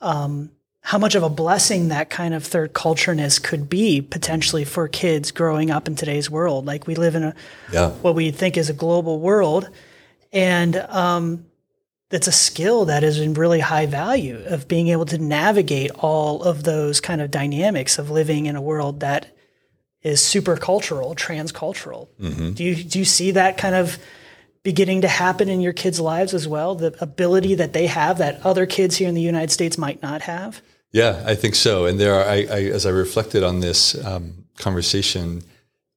um, 0.00 0.50
how 0.80 0.98
much 0.98 1.14
of 1.14 1.22
a 1.22 1.28
blessing 1.30 1.86
that 1.90 2.10
kind 2.10 2.34
of 2.34 2.42
third 2.42 2.72
cultureness 2.72 3.40
could 3.40 3.68
be 3.68 4.00
potentially 4.02 4.64
for 4.64 4.88
kids 4.88 5.30
growing 5.30 5.70
up 5.70 5.86
in 5.86 5.94
today's 5.94 6.28
world. 6.28 6.66
Like 6.66 6.88
we 6.88 6.96
live 6.96 7.14
in 7.14 7.22
a 7.22 7.34
Yeah. 7.72 7.90
what 7.90 8.16
we 8.16 8.32
think 8.32 8.56
is 8.56 8.68
a 8.68 8.72
global 8.72 9.20
world, 9.20 9.68
and 10.32 10.74
um, 10.74 11.46
that's 12.10 12.26
a 12.26 12.32
skill 12.32 12.86
that 12.86 13.04
is 13.04 13.20
in 13.20 13.34
really 13.34 13.60
high 13.60 13.86
value 13.86 14.42
of 14.46 14.66
being 14.66 14.88
able 14.88 15.06
to 15.06 15.18
navigate 15.18 15.92
all 15.92 16.42
of 16.42 16.64
those 16.64 17.00
kind 17.00 17.20
of 17.20 17.30
dynamics 17.30 18.00
of 18.00 18.10
living 18.10 18.46
in 18.46 18.56
a 18.56 18.60
world 18.60 18.98
that 18.98 19.32
is 20.02 20.24
super 20.24 20.56
cultural, 20.56 21.14
transcultural. 21.14 22.08
Do 22.54 22.64
you 22.64 22.76
do 22.84 22.98
you 22.98 23.04
see 23.04 23.32
that 23.32 23.58
kind 23.58 23.74
of 23.74 23.98
beginning 24.62 25.00
to 25.02 25.08
happen 25.08 25.48
in 25.48 25.60
your 25.60 25.72
kids' 25.72 26.00
lives 26.00 26.34
as 26.34 26.46
well? 26.46 26.74
The 26.74 26.96
ability 27.00 27.54
that 27.56 27.72
they 27.72 27.86
have 27.86 28.18
that 28.18 28.44
other 28.44 28.66
kids 28.66 28.96
here 28.96 29.08
in 29.08 29.14
the 29.14 29.22
United 29.22 29.50
States 29.50 29.78
might 29.78 30.02
not 30.02 30.22
have. 30.22 30.62
Yeah, 30.92 31.22
I 31.26 31.34
think 31.34 31.54
so. 31.54 31.84
And 31.86 32.00
there 32.00 32.14
are, 32.14 32.24
I, 32.24 32.46
I 32.50 32.62
as 32.64 32.86
I 32.86 32.90
reflected 32.90 33.42
on 33.42 33.60
this 33.60 33.94
um, 34.04 34.44
conversation, 34.56 35.42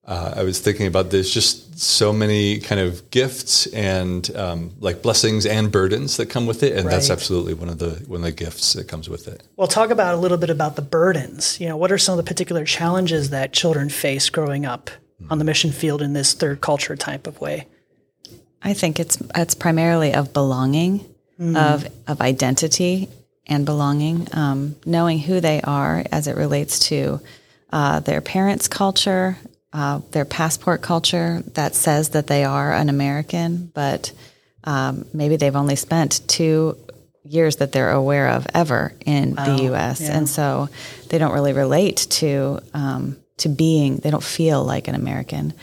uh, 0.06 0.34
I 0.38 0.44
was 0.44 0.60
thinking 0.60 0.88
about 0.88 1.12
there's 1.12 1.32
just 1.32 1.80
so 1.80 2.12
many 2.12 2.60
kind 2.60 2.82
of 2.82 3.12
gifts 3.12 3.68
and 3.68 4.36
um, 4.36 4.72
like 4.80 5.04
blessings 5.04 5.46
and 5.46 5.72
burdens 5.72 6.18
that 6.18 6.28
come 6.28 6.48
with 6.48 6.64
it, 6.64 6.76
and 6.76 6.90
that's 6.90 7.10
absolutely 7.10 7.54
one 7.54 7.70
of 7.70 7.78
the 7.78 8.04
one 8.08 8.22
of 8.22 8.26
the 8.26 8.32
gifts 8.32 8.74
that 8.74 8.88
comes 8.88 9.10
with 9.10 9.28
it. 9.28 9.44
Well, 9.58 9.68
talk 9.68 9.92
about 9.92 10.16
a 10.16 10.18
little 10.18 10.38
bit 10.38 10.50
about 10.50 10.76
the 10.76 10.82
burdens. 10.82 11.60
You 11.60 11.68
know, 11.68 11.78
what 11.78 11.92
are 11.92 12.00
some 12.00 12.18
of 12.18 12.26
the 12.26 12.28
particular 12.28 12.66
challenges 12.66 13.30
that 13.30 13.54
children 13.54 13.90
face 13.90 14.30
growing 14.30 14.66
up 14.66 14.90
on 15.30 15.38
the 15.38 15.46
mission 15.46 15.72
field 15.72 16.02
in 16.02 16.14
this 16.14 16.34
third 16.34 16.62
culture 16.62 16.96
type 16.96 17.28
of 17.28 17.40
way? 17.40 17.68
I 18.64 18.74
think 18.74 19.00
it's 19.00 19.22
it's 19.36 19.54
primarily 19.54 20.16
of 20.16 20.34
belonging, 20.34 21.06
of 21.40 21.88
of 22.08 22.22
identity 22.22 23.08
and 23.46 23.66
belonging, 23.66 24.28
um, 24.34 24.76
knowing 24.86 25.20
who 25.20 25.40
they 25.40 25.62
are 25.62 26.04
as 26.12 26.28
it 26.28 26.38
relates 26.38 26.80
to 26.88 27.20
uh, 27.72 28.00
their 28.00 28.22
parents' 28.22 28.68
culture, 28.68 29.38
uh, 29.74 30.02
their 30.12 30.26
passport 30.26 30.82
culture 30.82 31.44
that 31.54 31.76
says 31.76 32.10
that 32.10 32.28
they 32.28 32.44
are 32.44 32.74
an 32.74 32.90
American, 32.90 33.72
but 33.74 34.12
um, 34.64 35.06
maybe 35.14 35.38
they've 35.38 35.56
only 35.56 35.76
spent 35.76 36.22
two 36.28 36.78
years 37.24 37.58
that 37.58 37.72
they're 37.72 37.92
aware 37.92 38.30
of 38.30 38.48
ever 38.54 38.94
in 39.06 39.36
the 39.36 39.64
U.S. 39.64 40.02
and 40.10 40.28
so 40.28 40.70
they 41.10 41.18
don't 41.18 41.34
really 41.34 41.54
relate 41.54 41.98
to 42.10 42.60
um, 42.74 43.18
to 43.38 43.50
being. 43.50 43.98
They 43.98 44.12
don't 44.12 44.24
feel 44.24 44.64
like 44.64 44.88
an 44.88 44.96
American 44.96 45.54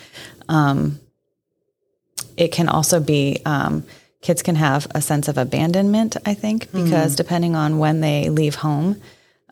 it 2.39 2.53
can 2.53 2.69
also 2.69 3.01
be 3.01 3.41
um, 3.45 3.85
kids 4.23 4.43
can 4.43 4.55
have 4.55 4.87
a 4.95 5.03
sense 5.03 5.29
of 5.29 5.37
abandonment 5.37 6.17
i 6.25 6.35
think 6.35 6.73
because 6.73 7.17
depending 7.17 7.55
on 7.55 7.79
when 7.79 8.01
they 8.01 8.31
leave 8.31 8.55
home 8.55 9.01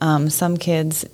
um, 0.01 0.31
some 0.31 0.57
kids 0.57 1.05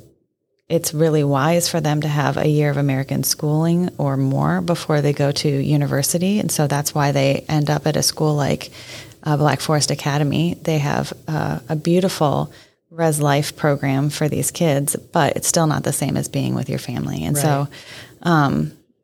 it's 0.73 0.95
really 0.95 1.23
wise 1.23 1.69
for 1.69 1.83
them 1.83 2.01
to 2.01 2.09
have 2.09 2.39
a 2.39 2.49
year 2.49 2.71
of 2.71 2.79
american 2.79 3.23
schooling 3.23 3.91
or 3.99 4.17
more 4.17 4.63
before 4.63 5.03
they 5.03 5.13
go 5.13 5.31
to 5.31 5.49
university. 5.49 6.39
And 6.39 6.51
so 6.51 6.67
that's 6.67 6.95
why 6.95 7.13
they 7.13 7.45
end 7.47 7.69
up 7.69 7.87
at 7.87 7.97
a 7.97 8.03
school 8.03 8.35
like 8.35 8.71
uh, 9.23 9.37
black 9.37 9.61
forest 9.61 9.91
academy. 9.91 10.55
They 10.55 10.79
have 10.79 11.13
uh, 11.29 11.61
a 11.69 11.77
beautiful 11.77 12.53
res 12.91 13.21
life 13.21 13.55
program 13.55 14.09
for 14.09 14.29
these 14.29 14.51
kids 14.51 14.97
but 14.97 15.37
it's 15.37 15.49
still 15.49 15.67
not 15.67 15.85
the 15.85 15.93
same 15.93 16.17
as 16.17 16.29
being 16.29 16.55
with 16.55 16.71
your 16.71 16.79
family. 16.79 17.23
And 17.25 17.37
so 17.37 17.69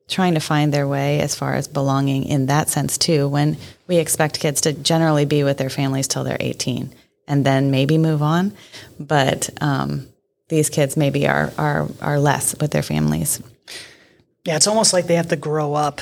trying 0.08 0.34
to 0.34 0.40
find 0.40 0.72
their 0.72 0.88
way 0.88 1.20
as 1.20 1.34
far 1.34 1.52
as 1.54 1.68
belonging 1.68 2.24
in 2.24 2.46
that 2.46 2.70
sense 2.70 2.96
too 2.96 3.28
when 3.28 3.58
we 3.86 3.98
expect 3.98 4.40
kids 4.40 4.62
to 4.62 4.72
generally 4.72 5.26
be 5.26 5.44
with 5.44 5.58
their 5.58 5.68
families 5.68 6.08
till 6.08 6.24
they're 6.24 6.38
18 6.40 6.94
and 7.26 7.44
then 7.44 7.70
maybe 7.70 7.98
move 7.98 8.22
on. 8.22 8.54
But 8.98 9.50
um, 9.60 10.08
these 10.48 10.70
kids 10.70 10.96
maybe 10.96 11.26
are, 11.28 11.52
are 11.58 11.88
are 12.00 12.18
less 12.18 12.54
with 12.60 12.70
their 12.70 12.82
families 12.82 13.40
Yeah, 14.44 14.56
it's 14.56 14.66
almost 14.66 14.92
like 14.92 15.06
they 15.06 15.16
have 15.16 15.28
to 15.28 15.36
grow 15.36 15.74
up 15.74 16.00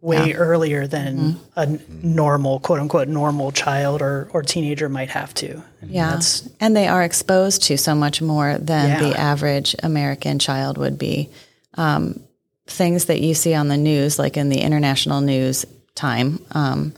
way 0.00 0.32
earlier 0.32 0.88
than 0.88 1.38
a 1.54 1.66
normal, 1.88 2.58
quote 2.58 2.80
unquote, 2.80 3.06
normal 3.06 3.52
child 3.52 4.02
or, 4.02 4.28
or 4.32 4.42
teenager 4.42 4.88
might 4.88 5.10
have 5.10 5.32
to. 5.34 5.62
And 5.80 5.90
yeah 5.90 6.06
that's- 6.06 6.48
and 6.58 6.74
they 6.76 6.88
are 6.88 7.02
exposed 7.04 7.62
to 7.64 7.76
so 7.78 7.94
much 7.94 8.20
more 8.20 8.58
than 8.58 8.88
Yeah. 8.90 9.00
the 9.08 9.18
average 9.20 9.76
american 9.82 10.38
child 10.38 10.76
would 10.78 10.98
be 10.98 11.28
um, 11.74 12.20
things 12.66 13.04
that 13.06 13.20
you 13.20 13.34
see 13.34 13.54
on 13.54 13.68
the 13.68 13.76
news 13.76 14.18
like 14.18 14.36
in 14.36 14.48
the 14.48 14.60
international 14.60 15.20
news 15.20 15.64
time 15.94 16.38
um, 16.52 16.94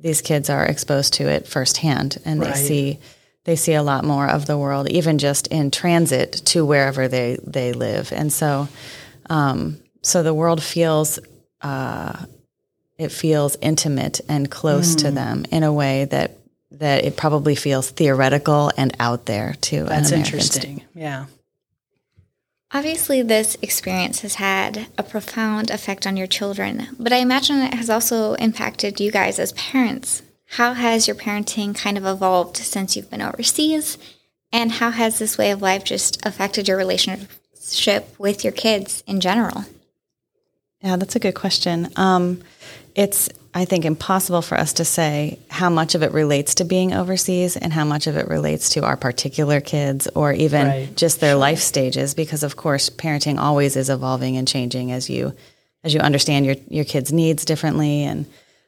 these 0.00 0.20
kids 0.22 0.48
are 0.50 0.64
exposed 0.64 1.12
to 1.14 1.28
it 1.28 1.46
firsthand 1.46 2.18
and 2.24 2.40
Right. 2.40 2.54
they 2.54 2.60
see 2.60 2.98
they 3.44 3.56
see 3.56 3.72
a 3.74 3.82
lot 3.82 4.04
more 4.04 4.28
of 4.28 4.46
the 4.46 4.56
world 4.58 4.88
even 4.90 5.18
just 5.18 5.46
in 5.48 5.70
transit 5.70 6.32
to 6.44 6.64
wherever 6.64 7.08
they 7.08 7.38
they 7.44 7.72
live 7.72 8.12
and 8.12 8.32
so 8.32 8.68
um, 9.30 9.78
so 10.02 10.22
the 10.22 10.34
world 10.34 10.62
feels 10.62 11.18
uh, 11.62 12.24
it 12.98 13.10
feels 13.12 13.56
intimate 13.60 14.20
and 14.28 14.50
close 14.50 14.94
Mm. 14.94 14.98
to 14.98 15.10
them 15.10 15.44
in 15.50 15.62
a 15.62 15.72
way 15.72 16.04
that 16.06 16.36
that 16.72 17.04
it 17.04 17.16
probably 17.16 17.54
feels 17.54 17.90
theoretical 17.90 18.70
and 18.76 18.94
out 19.00 19.26
there 19.26 19.54
to 19.60 19.84
That's 19.84 20.10
an 20.10 20.14
American 20.20 20.34
interesting. 20.38 20.84
Yeah. 20.94 21.26
Obviously, 22.72 23.22
this 23.22 23.56
experience 23.60 24.20
has 24.20 24.36
had 24.36 24.86
a 24.96 25.02
profound 25.02 25.70
effect 25.70 26.06
on 26.06 26.16
your 26.16 26.28
children, 26.28 26.86
but 27.00 27.12
I 27.12 27.16
imagine 27.16 27.58
it 27.58 27.74
has 27.74 27.90
also 27.90 28.34
impacted 28.34 29.00
you 29.00 29.10
guys 29.10 29.40
as 29.40 29.52
parents. 29.54 30.22
How 30.54 30.72
has 30.72 31.06
your 31.06 31.14
parenting 31.14 31.76
kind 31.76 31.96
of 31.96 32.04
evolved 32.04 32.56
since 32.56 32.96
you've 32.96 33.08
been 33.10 33.22
overseas? 33.22 33.98
And 34.52 34.72
how 34.72 34.90
has 34.90 35.18
this 35.18 35.38
way 35.38 35.52
of 35.52 35.62
life 35.62 35.84
just 35.84 36.24
affected 36.26 36.66
your 36.66 36.76
relationship 36.76 38.18
with 38.18 38.42
your 38.42 38.52
kids 38.52 39.04
in 39.06 39.20
general? 39.20 39.64
Yeah, 40.82 40.96
that's 40.96 41.14
a 41.14 41.20
good 41.20 41.36
question. 41.36 41.88
Um, 41.94 42.42
it's, 42.96 43.28
I 43.54 43.64
think, 43.64 43.84
impossible 43.84 44.42
for 44.42 44.56
us 44.58 44.72
to 44.74 44.84
say 44.84 45.38
how 45.50 45.70
much 45.70 45.94
of 45.94 46.02
it 46.02 46.10
relates 46.10 46.56
to 46.56 46.64
being 46.64 46.92
overseas 46.94 47.56
and 47.56 47.72
how 47.72 47.84
much 47.84 48.08
of 48.08 48.16
it 48.16 48.26
relates 48.26 48.70
to 48.70 48.84
our 48.84 48.96
particular 48.96 49.60
kids 49.60 50.08
or 50.16 50.32
even 50.32 50.66
Right. 50.66 50.96
just 50.96 51.20
their 51.20 51.36
life 51.36 51.60
stages, 51.60 52.14
because 52.14 52.42
of 52.42 52.56
course, 52.56 52.90
parenting 52.90 53.38
always 53.38 53.76
is 53.76 53.88
evolving 53.88 54.36
and 54.36 54.48
changing 54.48 54.90
as 54.90 55.08
you 55.08 55.32
as 55.84 55.94
you 55.94 56.00
understand 56.00 56.44
your 56.44 56.56
your 56.68 56.84
kids' 56.84 57.12
needs 57.12 57.44
differently 57.44 58.02
and 58.02 58.26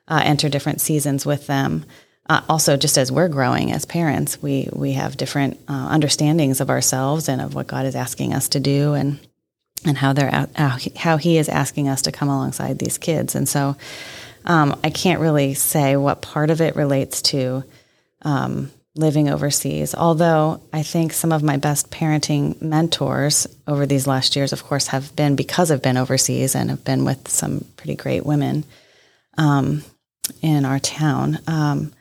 uh, 0.09 0.23
enter 0.25 0.49
different 0.49 0.81
seasons 0.81 1.25
with 1.25 1.47
them. 1.47 1.85
uh, 2.29 2.41
also 2.49 2.77
just 2.77 2.97
as 2.99 3.11
we're 3.11 3.29
growing 3.29 3.73
as 3.73 3.85
parents, 3.85 4.41
we 4.41 4.69
we 4.73 4.93
have 4.93 5.17
different 5.17 5.59
uh, 5.69 5.89
understandings 5.91 6.61
of 6.61 6.71
ourselves 6.71 7.29
and 7.29 7.41
of 7.41 7.55
what 7.55 7.67
God 7.67 7.85
is 7.85 7.97
asking 7.97 8.33
us 8.33 8.49
to 8.51 8.61
do, 8.61 8.95
and 8.95 9.19
and 9.85 9.99
how 9.99 10.13
they're 10.13 10.49
how 10.97 11.17
he, 11.17 11.39
is 11.39 11.49
asking 11.49 11.89
us 11.89 12.03
to 12.03 12.13
come 12.13 12.29
alongside 12.29 12.79
these 12.79 12.99
kids. 12.99 13.35
And 13.35 13.49
so, 13.49 13.77
um, 14.45 14.79
I 14.85 14.91
can't 14.91 15.21
really 15.21 15.55
say 15.55 15.97
what 15.97 16.23
part 16.23 16.51
of 16.51 16.61
it 16.61 16.77
relates 16.77 17.23
to 17.23 17.65
um, 18.23 18.71
living 18.95 19.29
overseas. 19.29 19.93
Although 19.95 20.63
I 20.73 20.85
think 20.85 21.13
some 21.13 21.33
of 21.33 21.43
my 21.43 21.57
best 21.57 21.91
parenting 21.91 22.63
mentors 22.63 23.49
over 23.67 23.85
these 23.85 24.07
last 24.07 24.37
years, 24.37 24.53
of 24.53 24.63
course, 24.63 24.87
have 24.89 25.15
been 25.17 25.35
because 25.35 25.73
I've 25.73 25.83
been 25.83 25.97
overseas 25.97 26.55
and 26.55 26.71
have 26.71 26.85
been 26.85 27.05
with 27.05 27.27
some 27.29 27.65
pretty 27.77 27.97
great 27.97 28.25
women 28.25 28.65
um, 29.37 29.83
in 30.41 30.65
our 30.65 30.79
town. 30.79 31.39
Um, 31.47 31.93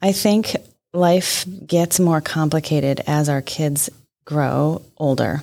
I 0.00 0.12
think 0.12 0.56
life 0.92 1.46
gets 1.66 2.00
more 2.00 2.20
complicated 2.20 3.00
as 3.06 3.28
our 3.28 3.42
kids 3.42 3.88
grow 4.24 4.82
older. 4.96 5.42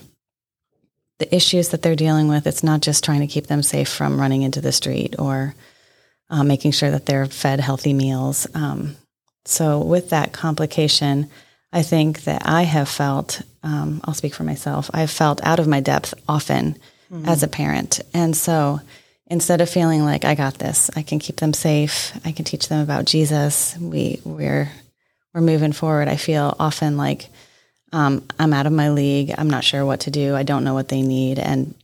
The 1.20 1.34
issues 1.36 1.70
that 1.70 1.82
they're 1.82 1.96
dealing 1.96 2.28
with, 2.28 2.48
it's 2.48 2.64
not 2.64 2.82
just 2.82 3.04
trying 3.04 3.22
to 3.22 3.28
keep 3.28 3.48
them 3.48 3.64
safe 3.64 3.90
from 3.90 4.20
running 4.20 4.42
into 4.42 4.62
the 4.62 4.72
street 4.72 5.16
or 5.20 5.54
uh, 6.30 6.44
making 6.44 6.72
sure 6.72 6.92
that 6.92 7.06
they're 7.06 7.26
fed 7.26 7.60
healthy 7.60 7.94
meals. 7.94 8.48
Um, 8.54 8.96
so, 9.46 9.80
with 9.80 10.12
that 10.12 10.32
complication, 10.32 11.30
I 11.74 11.82
think 11.82 12.24
that 12.24 12.44
I 12.46 12.64
have 12.64 12.88
felt, 12.88 13.42
um, 13.64 14.02
I'll 14.04 14.14
speak 14.14 14.34
for 14.34 14.44
myself, 14.44 14.90
I've 14.94 15.12
felt 15.12 15.44
out 15.44 15.60
of 15.60 15.68
my 15.68 15.80
depth 15.80 16.14
often 16.28 16.78
mm-hmm. 17.12 17.28
as 17.28 17.44
a 17.44 17.48
parent. 17.48 18.00
And 18.14 18.36
so, 18.36 18.82
instead 19.30 19.62
of 19.62 19.70
feeling 19.70 20.04
like 20.04 20.26
I 20.26 20.36
got 20.36 20.56
this, 20.56 20.90
I 20.96 21.04
can 21.04 21.20
keep 21.20 21.38
them 21.38 21.54
safe, 21.54 22.12
I 22.26 22.32
can 22.32 22.46
teach 22.46 22.68
them 22.68 22.82
about 22.82 23.06
Jesus. 23.06 23.78
We 23.78 24.20
we're 24.24 24.72
we're 25.34 25.42
moving 25.42 25.74
forward. 25.74 26.08
I 26.08 26.16
feel 26.16 26.56
often 26.60 26.98
like 26.98 27.30
um, 27.92 28.24
I'm 28.40 28.54
out 28.54 28.66
of 28.66 28.74
my 28.74 28.90
league. 28.90 29.34
I'm 29.38 29.50
not 29.50 29.64
sure 29.64 29.86
what 29.86 30.02
to 30.02 30.12
do. 30.12 30.36
I 30.36 30.44
don't 30.44 30.64
know 30.64 30.74
what 30.74 30.90
they 30.90 31.02
need. 31.02 31.40
And 31.40 31.76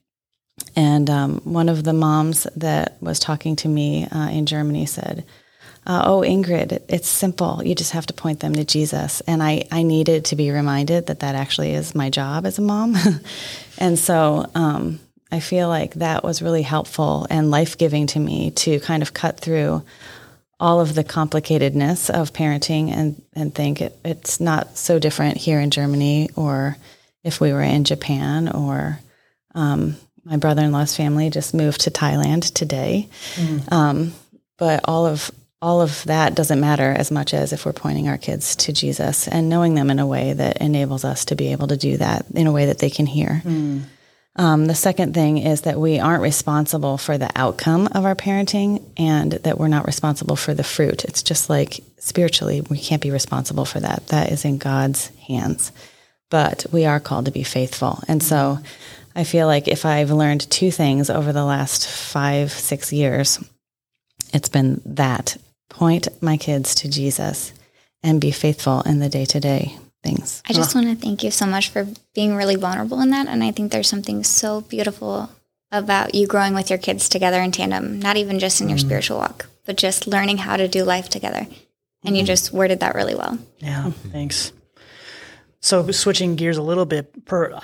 and 0.75 1.09
um, 1.09 1.41
one 1.43 1.69
of 1.69 1.83
the 1.83 1.93
moms 1.93 2.47
that 2.55 2.97
was 3.01 3.19
talking 3.19 3.55
to 3.57 3.67
me 3.67 4.05
uh, 4.05 4.29
in 4.29 4.45
Germany 4.45 4.85
said, 4.85 5.25
uh, 5.85 6.03
"Oh, 6.05 6.21
Ingrid, 6.21 6.81
it's 6.87 7.09
simple. 7.09 7.61
You 7.63 7.75
just 7.75 7.91
have 7.91 8.05
to 8.07 8.13
point 8.13 8.39
them 8.39 8.53
to 8.53 8.63
Jesus." 8.63 9.21
And 9.21 9.43
I 9.43 9.65
I 9.71 9.83
needed 9.83 10.25
to 10.25 10.35
be 10.35 10.51
reminded 10.51 11.07
that 11.07 11.19
that 11.19 11.35
actually 11.35 11.73
is 11.73 11.93
my 11.93 12.09
job 12.09 12.45
as 12.45 12.57
a 12.57 12.61
mom. 12.61 12.95
and 13.77 13.99
so 13.99 14.49
um, 14.55 14.99
I 15.35 15.41
feel 15.41 15.67
like 15.67 15.95
that 15.95 16.23
was 16.23 16.41
really 16.41 16.61
helpful 16.61 17.27
and 17.29 17.51
life 17.51 17.77
giving 17.77 18.07
to 18.07 18.19
me 18.19 18.51
to 18.51 18.79
kind 18.79 19.03
of 19.03 19.13
cut 19.13 19.37
through 19.37 19.83
all 20.61 20.79
of 20.79 20.95
the 20.95 21.03
complicatedness 21.03 22.09
of 22.09 22.31
parenting 22.31 22.89
and, 22.89 23.21
and 23.33 23.53
think 23.53 23.81
it, 23.81 23.97
it's 24.05 24.39
not 24.39 24.77
so 24.77 24.97
different 24.97 25.35
here 25.35 25.59
in 25.59 25.71
Germany 25.71 26.29
or 26.37 26.77
if 27.21 27.41
we 27.41 27.51
were 27.51 27.61
in 27.61 27.83
Japan 27.83 28.47
or 28.47 28.97
um, 29.55 29.97
my 30.23 30.37
brother 30.37 30.61
in 30.61 30.71
law's 30.71 30.95
family 30.95 31.29
just 31.29 31.53
moved 31.53 31.81
to 31.81 31.91
Thailand 31.91 32.53
today. 32.53 33.09
Mm. 33.33 33.71
Um, 33.73 34.13
but 34.57 34.85
all 34.85 35.05
of 35.05 35.31
all 35.61 35.81
of 35.81 36.01
that 36.05 36.33
doesn't 36.33 36.61
matter 36.61 36.91
as 36.91 37.11
much 37.11 37.33
as 37.33 37.51
if 37.51 37.65
we're 37.65 37.73
pointing 37.73 38.07
our 38.07 38.17
kids 38.17 38.55
to 38.55 38.71
Jesus 38.71 39.27
and 39.27 39.49
knowing 39.49 39.75
them 39.75 39.89
in 39.89 39.99
a 39.99 40.07
way 40.07 40.31
that 40.31 40.61
enables 40.61 41.03
us 41.03 41.25
to 41.25 41.35
be 41.35 41.51
able 41.51 41.67
to 41.67 41.77
do 41.77 41.97
that 41.97 42.25
in 42.33 42.47
a 42.47 42.53
way 42.53 42.67
that 42.67 42.79
they 42.79 42.89
can 42.89 43.05
hear. 43.05 43.41
Mm. 43.43 43.81
Um, 44.37 44.65
the 44.65 44.75
second 44.75 45.13
thing 45.13 45.37
is 45.37 45.61
that 45.61 45.79
we 45.79 45.99
aren't 45.99 46.21
responsible 46.21 46.97
for 46.97 47.17
the 47.17 47.31
outcome 47.35 47.87
of 47.93 48.03
our 48.03 48.15
parenting 48.15 48.83
and 48.97 49.31
that 49.31 49.57
we're 49.57 49.69
not 49.69 49.85
responsible 49.85 50.35
for 50.35 50.53
the 50.53 50.63
fruit. 50.63 51.05
It's 51.05 51.23
just 51.23 51.49
like 51.49 51.79
spiritually, 51.99 52.61
we 52.61 52.77
can't 52.77 53.01
be 53.01 53.11
responsible 53.11 53.63
for 53.63 53.79
that. 53.79 54.07
That 54.07 54.31
is 54.31 54.43
in 54.43 54.57
God's 54.57 55.07
hands. 55.27 55.71
But 56.29 56.65
we 56.71 56.85
are 56.85 56.99
called 56.99 57.25
to 57.25 57.31
be 57.31 57.43
faithful. 57.43 58.03
And 58.09 58.21
so 58.21 58.59
I 59.15 59.23
feel 59.23 59.47
like 59.47 59.69
if 59.69 59.85
I've 59.85 60.11
learned 60.11 60.49
two 60.51 60.71
things 60.71 61.09
over 61.09 61.31
the 61.31 61.45
last 61.45 61.87
five, 61.87 62.51
six 62.51 62.91
years, 62.91 63.39
it's 64.33 64.49
been 64.49 64.81
that 64.85 65.37
point 65.69 66.09
my 66.21 66.35
kids 66.35 66.75
to 66.75 66.89
Jesus 66.89 67.53
and 68.03 68.19
be 68.19 68.31
faithful 68.31 68.81
in 68.81 68.99
the 68.99 69.09
day 69.09 69.23
to 69.25 69.39
day 69.39 69.77
things. 70.05 70.43
I 70.47 70.53
just 70.53 70.75
want 70.75 70.87
to 70.87 70.95
thank 70.95 71.23
you 71.23 71.31
so 71.31 71.45
much 71.45 71.69
for 71.69 71.87
being 72.13 72.35
really 72.35 72.55
vulnerable 72.55 73.01
in 73.01 73.09
that. 73.09 73.27
And 73.27 73.43
I 73.43 73.51
think 73.51 73.71
there's 73.71 73.89
something 73.89 74.23
so 74.23 74.61
beautiful 74.61 75.29
about 75.71 76.13
you 76.13 76.27
growing 76.27 76.53
with 76.53 76.69
your 76.69 76.79
kids 76.79 77.09
together 77.09 77.41
in 77.41 77.51
tandem, 77.51 77.99
not 77.99 78.15
even 78.15 78.39
just 78.39 78.61
in 78.61 78.69
your 78.69 78.77
mm 78.77 78.85
spiritual 78.85 79.17
walk, 79.17 79.47
but 79.65 79.77
just 79.77 80.05
learning 80.05 80.37
how 80.37 80.55
to 80.57 80.67
do 80.67 80.83
life 80.83 81.09
together. 81.09 81.47
And 82.03 82.15
mm 82.15 82.19
you 82.19 82.23
just 82.23 82.53
worded 82.53 82.79
that 82.81 82.95
really 82.95 83.15
well. 83.15 83.39
Yeah, 83.59 83.91
thanks. 84.11 84.53
So 85.59 85.89
switching 85.89 86.35
gears 86.35 86.57
a 86.57 86.61
little 86.61 86.85
bit, 86.85 87.25
per 87.25 87.59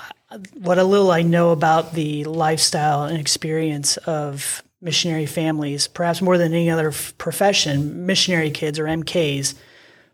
what 0.54 0.80
a 0.80 0.84
little 0.84 1.12
I 1.12 1.22
know 1.22 1.52
about 1.52 1.94
the 1.94 2.24
lifestyle 2.24 3.04
and 3.04 3.18
experience 3.20 3.98
of 3.98 4.64
missionary 4.82 5.28
families, 5.28 5.88
perhaps 5.88 6.22
more 6.22 6.38
than 6.38 6.54
any 6.54 6.72
other 6.72 6.92
profession, 7.18 8.08
missionary 8.08 8.50
kids 8.50 8.80
or 8.80 8.86
MKs, 8.86 9.54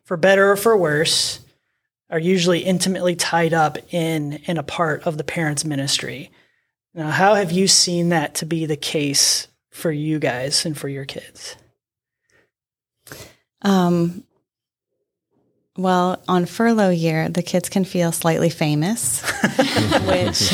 for 0.03 0.17
better 0.17 0.51
or 0.51 0.57
for 0.57 0.75
worse, 0.75 1.39
are 2.09 2.19
usually 2.19 2.59
intimately 2.59 3.15
tied 3.15 3.53
up 3.53 3.77
in 3.93 4.33
in 4.45 4.57
a 4.57 4.63
part 4.63 5.03
of 5.03 5.17
the 5.17 5.23
parents' 5.23 5.65
ministry. 5.65 6.31
Now, 6.93 7.11
how 7.11 7.35
have 7.35 7.51
you 7.51 7.67
seen 7.67 8.09
that 8.09 8.35
to 8.35 8.45
be 8.45 8.65
the 8.65 8.77
case 8.77 9.47
for 9.69 9.91
you 9.91 10.19
guys 10.19 10.65
and 10.65 10.77
for 10.77 10.89
your 10.89 11.05
kids? 11.05 11.55
Um, 13.61 14.23
well, 15.77 16.23
on 16.27 16.45
furlough 16.45 16.89
year, 16.89 17.29
the 17.29 17.43
kids 17.43 17.69
can 17.69 17.85
feel 17.85 18.11
slightly 18.11 18.49
famous, 18.49 19.21
which 20.07 20.51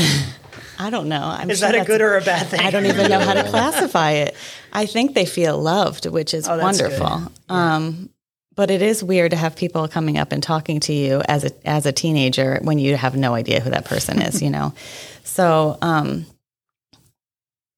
I 0.77 0.89
don't 0.89 1.07
know. 1.07 1.23
I'm 1.23 1.49
is 1.49 1.59
sure 1.59 1.71
that 1.71 1.81
a 1.81 1.85
good 1.85 2.01
or 2.01 2.17
a 2.17 2.21
bad 2.21 2.47
thing? 2.47 2.59
I 2.59 2.71
don't 2.71 2.85
even 2.85 3.09
know 3.09 3.19
how 3.19 3.33
to 3.33 3.43
classify 3.49 4.11
it. 4.11 4.35
I 4.73 4.85
think 4.85 5.13
they 5.13 5.25
feel 5.25 5.57
loved, 5.57 6.07
which 6.07 6.33
is 6.33 6.47
oh, 6.47 6.57
wonderful. 6.57 7.31
Um, 7.47 8.09
but 8.55 8.69
it 8.69 8.81
is 8.81 9.03
weird 9.03 9.31
to 9.31 9.37
have 9.37 9.55
people 9.55 9.87
coming 9.87 10.17
up 10.17 10.31
and 10.31 10.43
talking 10.43 10.79
to 10.81 10.93
you 10.93 11.21
as 11.27 11.43
a 11.45 11.67
as 11.67 11.85
a 11.85 11.91
teenager 11.91 12.59
when 12.61 12.79
you 12.79 12.95
have 12.95 13.15
no 13.15 13.33
idea 13.33 13.59
who 13.59 13.69
that 13.71 13.85
person 13.85 14.21
is, 14.21 14.41
you 14.41 14.49
know. 14.49 14.73
So, 15.25 15.79
um, 15.81 16.27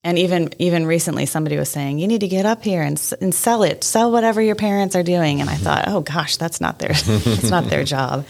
and 0.04 0.20
even 0.20 0.50
even 0.60 0.86
recently, 0.86 1.26
somebody 1.26 1.58
was 1.58 1.70
saying 1.70 2.00
you 2.00 2.08
need 2.08 2.22
to 2.22 2.28
get 2.28 2.46
up 2.46 2.64
here 2.64 2.82
and 2.82 3.02
and 3.22 3.34
sell 3.34 3.64
it, 3.64 3.84
sell 3.84 4.12
whatever 4.12 4.42
your 4.42 4.56
parents 4.56 4.96
are 4.96 5.04
doing. 5.04 5.40
And 5.40 5.50
I 5.50 5.56
thought, 5.56 5.86
oh 5.88 6.02
gosh, 6.02 6.36
that's 6.36 6.60
not 6.60 6.80
their 6.80 6.92
it's 6.92 7.50
not 7.50 7.66
their 7.66 7.84
job. 7.96 8.26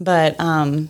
But 0.00 0.40
um, 0.40 0.88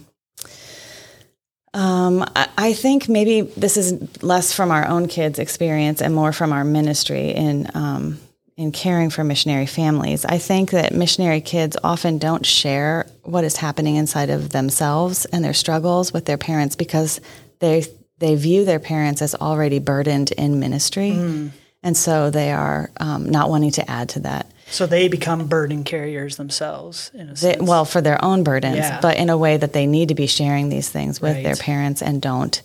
um, 1.74 2.24
I, 2.34 2.48
I 2.56 2.72
think 2.72 3.08
maybe 3.08 3.42
this 3.42 3.76
is 3.76 4.22
less 4.22 4.54
from 4.54 4.70
our 4.70 4.86
own 4.86 5.08
kids' 5.08 5.38
experience 5.38 6.00
and 6.00 6.14
more 6.14 6.32
from 6.32 6.52
our 6.52 6.64
ministry 6.64 7.30
in 7.30 7.70
um, 7.74 8.18
in 8.56 8.70
caring 8.70 9.10
for 9.10 9.24
missionary 9.24 9.66
families. 9.66 10.24
I 10.24 10.38
think 10.38 10.70
that 10.70 10.94
missionary 10.94 11.40
kids 11.40 11.76
often 11.82 12.18
don't 12.18 12.46
share 12.46 13.06
what 13.22 13.44
is 13.44 13.56
happening 13.56 13.96
inside 13.96 14.30
of 14.30 14.50
themselves 14.50 15.24
and 15.26 15.44
their 15.44 15.54
struggles 15.54 16.12
with 16.12 16.24
their 16.24 16.38
parents 16.38 16.76
because 16.76 17.20
they 17.58 17.84
they 18.18 18.36
view 18.36 18.64
their 18.64 18.78
parents 18.78 19.22
as 19.22 19.34
already 19.34 19.80
burdened 19.80 20.30
in 20.30 20.60
ministry, 20.60 21.10
mm. 21.10 21.50
and 21.82 21.96
so 21.96 22.30
they 22.30 22.52
are 22.52 22.90
um, 23.00 23.28
not 23.28 23.50
wanting 23.50 23.72
to 23.72 23.90
add 23.90 24.10
to 24.10 24.20
that. 24.20 24.50
So 24.66 24.86
they 24.86 25.08
become 25.08 25.46
burden 25.48 25.82
carriers 25.84 26.36
themselves, 26.36 27.10
in 27.12 27.28
a 27.28 27.36
sense. 27.36 27.58
They, 27.58 27.64
well, 27.64 27.84
for 27.84 28.00
their 28.00 28.24
own 28.24 28.44
burdens, 28.44 28.76
yeah. 28.76 29.00
but 29.00 29.16
in 29.16 29.30
a 29.30 29.36
way 29.36 29.56
that 29.56 29.72
they 29.72 29.86
need 29.86 30.08
to 30.08 30.14
be 30.14 30.26
sharing 30.26 30.68
these 30.68 30.88
things 30.88 31.20
with 31.20 31.34
right. 31.34 31.44
their 31.44 31.56
parents 31.56 32.02
and 32.02 32.22
don't. 32.22 32.62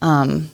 Um, 0.00 0.50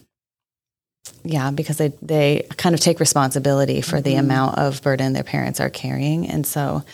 yeah, 1.24 1.50
because 1.50 1.78
they 1.78 1.92
they 2.02 2.46
kind 2.56 2.74
of 2.74 2.80
take 2.80 3.00
responsibility 3.00 3.80
for 3.80 3.96
mm-hmm. 3.96 4.02
the 4.02 4.14
amount 4.16 4.58
of 4.58 4.82
burden 4.82 5.12
their 5.12 5.24
parents 5.24 5.60
are 5.60 5.70
carrying, 5.70 6.28
and 6.28 6.46
so 6.46 6.84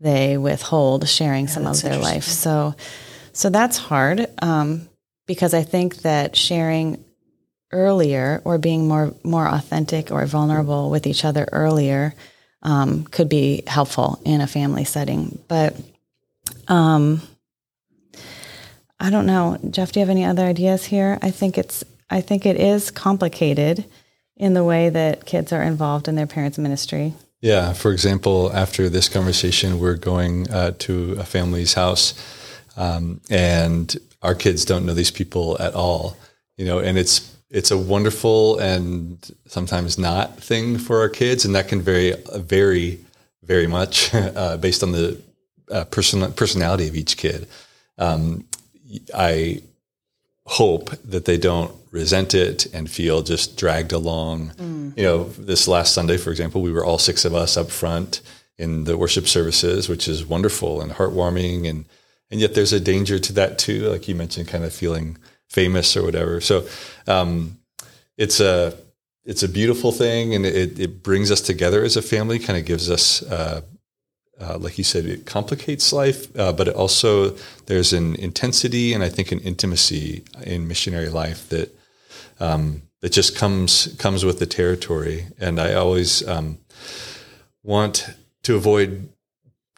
they 0.00 0.36
withhold 0.36 1.08
sharing 1.08 1.46
yeah, 1.46 1.50
some 1.50 1.66
of 1.66 1.80
their 1.82 1.98
life. 1.98 2.24
So, 2.24 2.74
so 3.32 3.50
that's 3.50 3.78
hard 3.78 4.26
um, 4.42 4.88
because 5.26 5.54
I 5.54 5.62
think 5.62 5.96
that 6.02 6.36
sharing 6.36 7.02
earlier 7.72 8.40
or 8.44 8.58
being 8.58 8.86
more 8.86 9.14
more 9.22 9.48
authentic 9.48 10.10
or 10.10 10.26
vulnerable 10.26 10.90
with 10.90 11.06
each 11.06 11.24
other 11.24 11.48
earlier 11.52 12.14
um, 12.62 13.04
could 13.04 13.28
be 13.28 13.62
helpful 13.66 14.20
in 14.24 14.40
a 14.40 14.46
family 14.46 14.84
setting. 14.84 15.38
But 15.48 15.76
um, 16.68 17.22
I 19.00 19.10
don't 19.10 19.26
know, 19.26 19.58
Jeff. 19.70 19.92
Do 19.92 20.00
you 20.00 20.06
have 20.06 20.10
any 20.10 20.24
other 20.24 20.44
ideas 20.44 20.84
here? 20.84 21.18
I 21.20 21.30
think 21.30 21.58
it's 21.58 21.84
I 22.14 22.20
think 22.20 22.46
it 22.46 22.56
is 22.56 22.92
complicated 22.92 23.84
in 24.36 24.54
the 24.54 24.62
way 24.62 24.88
that 24.88 25.26
kids 25.26 25.52
are 25.52 25.62
involved 25.62 26.06
in 26.06 26.14
their 26.14 26.28
parents' 26.28 26.58
ministry. 26.58 27.12
Yeah. 27.40 27.72
For 27.72 27.90
example, 27.90 28.52
after 28.54 28.88
this 28.88 29.08
conversation, 29.08 29.80
we're 29.80 29.96
going 29.96 30.48
uh, 30.48 30.70
to 30.78 31.16
a 31.18 31.24
family's 31.24 31.74
house, 31.74 32.14
um, 32.76 33.20
and 33.30 33.96
our 34.22 34.36
kids 34.36 34.64
don't 34.64 34.86
know 34.86 34.94
these 34.94 35.10
people 35.10 35.60
at 35.60 35.74
all. 35.74 36.16
You 36.56 36.64
know, 36.66 36.78
and 36.78 36.96
it's 36.96 37.36
it's 37.50 37.72
a 37.72 37.78
wonderful 37.78 38.58
and 38.58 39.18
sometimes 39.46 39.98
not 39.98 40.40
thing 40.40 40.78
for 40.78 41.00
our 41.00 41.08
kids, 41.08 41.44
and 41.44 41.56
that 41.56 41.66
can 41.66 41.82
vary 41.82 42.14
very, 42.36 43.00
very 43.42 43.66
much 43.66 44.14
uh, 44.14 44.56
based 44.56 44.84
on 44.84 44.92
the 44.92 45.20
uh, 45.68 45.84
person, 45.86 46.32
personality 46.34 46.86
of 46.86 46.94
each 46.94 47.16
kid. 47.16 47.48
Um, 47.98 48.44
I 49.12 49.62
hope 50.46 50.90
that 51.02 51.24
they 51.24 51.38
don't 51.38 51.74
resent 51.90 52.34
it 52.34 52.66
and 52.74 52.90
feel 52.90 53.22
just 53.22 53.56
dragged 53.56 53.92
along. 53.92 54.50
Mm. 54.50 54.96
You 54.96 55.02
know, 55.04 55.24
this 55.24 55.66
last 55.66 55.94
Sunday, 55.94 56.16
for 56.16 56.30
example, 56.30 56.60
we 56.60 56.72
were 56.72 56.84
all 56.84 56.98
six 56.98 57.24
of 57.24 57.34
us 57.34 57.56
up 57.56 57.70
front 57.70 58.20
in 58.58 58.84
the 58.84 58.98
worship 58.98 59.26
services, 59.26 59.88
which 59.88 60.06
is 60.06 60.24
wonderful 60.24 60.80
and 60.80 60.92
heartwarming, 60.92 61.68
and 61.68 61.84
and 62.30 62.40
yet 62.40 62.54
there's 62.54 62.72
a 62.72 62.80
danger 62.80 63.18
to 63.18 63.32
that 63.34 63.58
too, 63.58 63.88
like 63.88 64.08
you 64.08 64.14
mentioned, 64.14 64.48
kind 64.48 64.64
of 64.64 64.72
feeling 64.72 65.18
famous 65.48 65.96
or 65.96 66.02
whatever. 66.02 66.40
So 66.40 66.66
um, 67.06 67.58
it's 68.16 68.40
a 68.40 68.76
it's 69.24 69.42
a 69.42 69.48
beautiful 69.48 69.92
thing, 69.92 70.34
and 70.34 70.44
it, 70.44 70.78
it 70.78 71.02
brings 71.02 71.30
us 71.30 71.40
together 71.40 71.82
as 71.84 71.96
a 71.96 72.02
family. 72.02 72.38
Kind 72.38 72.58
of 72.58 72.66
gives 72.66 72.90
us 72.90 73.22
uh, 73.22 73.62
uh, 74.40 74.58
like 74.58 74.78
you 74.78 74.84
said, 74.84 75.06
it 75.06 75.26
complicates 75.26 75.92
life, 75.92 76.36
uh, 76.38 76.52
but 76.52 76.68
it 76.68 76.74
also 76.74 77.36
there's 77.66 77.92
an 77.92 78.16
intensity 78.16 78.92
and 78.92 79.04
I 79.04 79.08
think 79.08 79.32
an 79.32 79.40
intimacy 79.40 80.24
in 80.42 80.66
missionary 80.66 81.08
life 81.08 81.48
that 81.50 81.74
um, 82.40 82.82
that 83.00 83.12
just 83.12 83.36
comes 83.36 83.94
comes 83.98 84.24
with 84.24 84.38
the 84.38 84.46
territory. 84.46 85.26
And 85.38 85.60
I 85.60 85.74
always 85.74 86.26
um, 86.26 86.58
want 87.62 88.10
to 88.42 88.56
avoid 88.56 89.08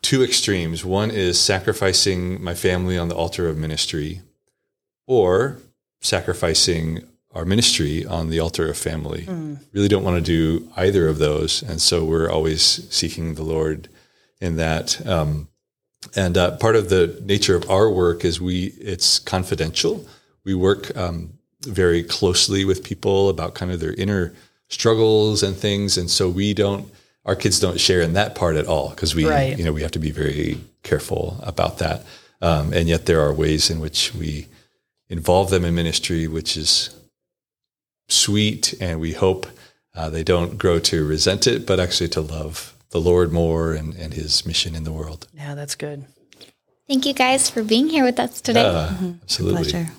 two 0.03 0.23
extremes. 0.23 0.85
One 0.85 1.11
is 1.11 1.39
sacrificing 1.39 2.43
my 2.43 2.55
family 2.55 2.97
on 2.97 3.09
the 3.09 3.17
altar 3.17 3.49
of 3.49 3.59
ministry, 3.59 4.23
or 5.07 5.59
sacrificing 6.01 7.03
our 7.35 7.45
ministry 7.45 8.07
on 8.07 8.31
the 8.31 8.41
altar 8.41 8.71
of 8.71 8.79
family. 8.79 9.25
Mm. 9.25 9.59
Really 9.73 9.89
don't 9.89 10.05
want 10.05 10.17
to 10.17 10.23
do 10.23 10.71
either 10.77 11.09
of 11.09 11.19
those, 11.19 11.63
and 11.63 11.81
so 11.81 12.05
we're 12.05 12.31
always 12.31 12.63
seeking 12.91 13.35
the 13.35 13.43
Lord 13.43 13.89
in 14.41 14.57
that. 14.57 15.07
Um, 15.07 15.49
and 16.15 16.37
uh, 16.37 16.57
part 16.57 16.77
of 16.77 16.89
the 16.89 17.21
nature 17.25 17.57
of 17.57 17.69
our 17.71 17.91
work 17.91 18.25
is 18.25 18.41
we 18.41 18.67
it's 18.79 19.19
confidential. 19.19 20.07
We 20.45 20.55
work 20.55 20.97
um, 20.97 21.35
very 21.63 22.03
closely 22.03 22.65
with 22.65 22.85
people 22.85 23.29
about 23.29 23.55
kind 23.55 23.73
of 23.73 23.81
their 23.81 23.95
inner 23.95 24.35
struggles 24.69 25.43
and 25.43 25.57
things, 25.57 25.97
and 25.99 26.11
so 26.11 26.29
we 26.29 26.55
don't. 26.55 26.91
Our 27.25 27.35
kids 27.35 27.59
don't 27.59 27.81
share 27.81 28.03
in 28.03 28.13
that 28.13 28.37
part 28.37 28.55
at 28.55 28.67
all 28.67 28.91
because 28.91 29.17
we, 29.17 29.27
right. 29.27 29.59
you 29.59 29.65
know, 29.65 29.73
we 29.73 29.83
have 29.83 29.91
to 29.93 29.99
be 29.99 30.13
very 30.13 30.61
careful 30.85 31.41
about 31.43 31.79
that. 31.79 32.05
Um, 32.41 32.73
and 32.73 32.89
yet, 32.89 33.07
there 33.07 33.21
are 33.21 33.35
ways 33.35 33.69
in 33.69 33.81
which 33.81 34.15
we 34.15 34.47
involve 35.09 35.51
them 35.51 35.65
in 35.65 35.75
ministry, 35.75 36.29
which 36.29 36.57
is 36.57 36.95
sweet, 38.09 38.75
and 38.81 39.01
we 39.01 39.13
hope 39.13 39.49
uh, 39.95 40.09
they 40.09 40.23
don't 40.23 40.57
grow 40.57 40.79
to 40.79 41.05
resent 41.05 41.49
it, 41.49 41.67
but 41.67 41.81
actually 41.81 42.11
to 42.11 42.21
love 42.21 42.76
the 42.91 43.01
Lord 43.01 43.33
more 43.33 43.73
and, 43.73 43.95
and 43.95 44.15
his 44.15 44.47
mission 44.47 44.75
in 44.75 44.85
the 44.85 44.93
world. 44.93 45.27
Yeah, 45.35 45.55
that's 45.55 45.75
good. 45.75 46.05
Thank 46.89 47.05
you 47.05 47.15
guys 47.15 47.51
for 47.51 47.65
being 47.65 47.89
here 47.89 48.05
with 48.05 48.21
us 48.21 48.41
today. 48.41 48.65
Uh, 48.65 48.89
mm-hmm. 48.89 49.13
Absolutely. 49.23 49.63
Pleasure. 49.63 49.91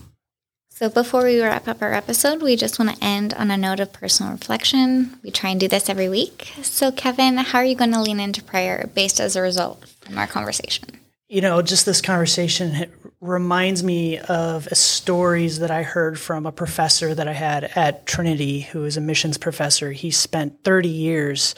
So, 0.69 0.89
before 0.89 1.23
we 1.23 1.41
wrap 1.41 1.67
up 1.67 1.81
our 1.81 1.91
episode, 1.91 2.43
we 2.43 2.55
just 2.55 2.77
want 2.77 2.95
to 2.95 3.03
end 3.03 3.33
on 3.33 3.49
a 3.49 3.57
note 3.57 3.79
of 3.79 3.91
personal 3.91 4.31
reflection. 4.31 5.17
We 5.23 5.31
try 5.31 5.49
and 5.49 5.59
do 5.59 5.67
this 5.67 5.89
every 5.89 6.07
week. 6.07 6.53
So, 6.61 6.91
Kevin, 6.91 7.37
how 7.37 7.59
are 7.59 7.65
you 7.65 7.75
going 7.75 7.93
to 7.93 8.01
lean 8.01 8.19
into 8.19 8.43
prayer 8.43 8.87
based 8.93 9.19
as 9.19 9.35
a 9.35 9.41
result 9.41 9.83
from 10.01 10.19
our 10.19 10.27
conversation? 10.27 10.99
You 11.27 11.41
know, 11.41 11.63
just 11.63 11.85
this 11.87 11.99
conversation 11.99 12.91
reminds 13.19 13.83
me 13.83 14.19
of 14.19 14.67
stories 14.67 15.59
that 15.59 15.71
I 15.71 15.81
heard 15.81 16.19
from 16.19 16.45
a 16.45 16.51
professor 16.51 17.13
that 17.15 17.27
I 17.27 17.33
had 17.33 17.65
at 17.75 18.05
Trinity, 18.05 18.61
who 18.61 18.85
is 18.85 18.95
a 18.95 19.01
missions 19.01 19.37
professor. 19.37 19.91
He 19.91 20.11
spent 20.11 20.63
30 20.63 20.87
years 20.89 21.55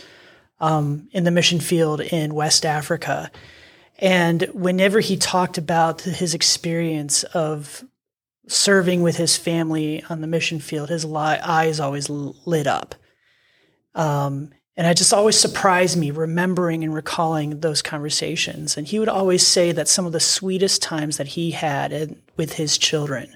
um, 0.60 1.08
in 1.12 1.24
the 1.24 1.32
mission 1.32 1.60
field 1.60 2.02
in 2.02 2.34
West 2.34 2.65
Africa. 2.65 3.32
And 3.98 4.43
whenever 4.54 5.00
he 5.00 5.17
talked 5.17 5.58
about 5.58 6.02
his 6.02 6.34
experience 6.34 7.24
of 7.24 7.84
serving 8.48 9.02
with 9.02 9.17
his 9.17 9.38
family 9.38 10.04
on 10.10 10.22
the 10.22 10.28
mission 10.28 10.60
field, 10.60 10.89
his 10.89 11.06
li- 11.06 11.39
eyes 11.43 11.80
always 11.80 12.10
lit 12.10 12.67
up. 12.67 12.95
Um, 13.95 14.52
and 14.78 14.88
it 14.88 14.95
just 14.95 15.13
always 15.13 15.38
surprised 15.38 15.98
me 15.98 16.10
remembering 16.10 16.86
and 16.86 16.93
recalling 16.93 17.60
those 17.60 17.82
conversations. 17.82 18.78
And 18.78 18.88
he 18.88 18.98
would 18.98 19.10
always 19.10 19.45
say 19.45 19.74
that 19.74 19.89
some 19.89 20.06
of 20.06 20.13
the 20.13 20.22
sweetest 20.22 20.82
times 20.82 21.17
that 21.17 21.28
he 21.28 21.52
had 21.52 22.15
with 22.38 22.54
his 22.54 22.78
children 22.78 23.36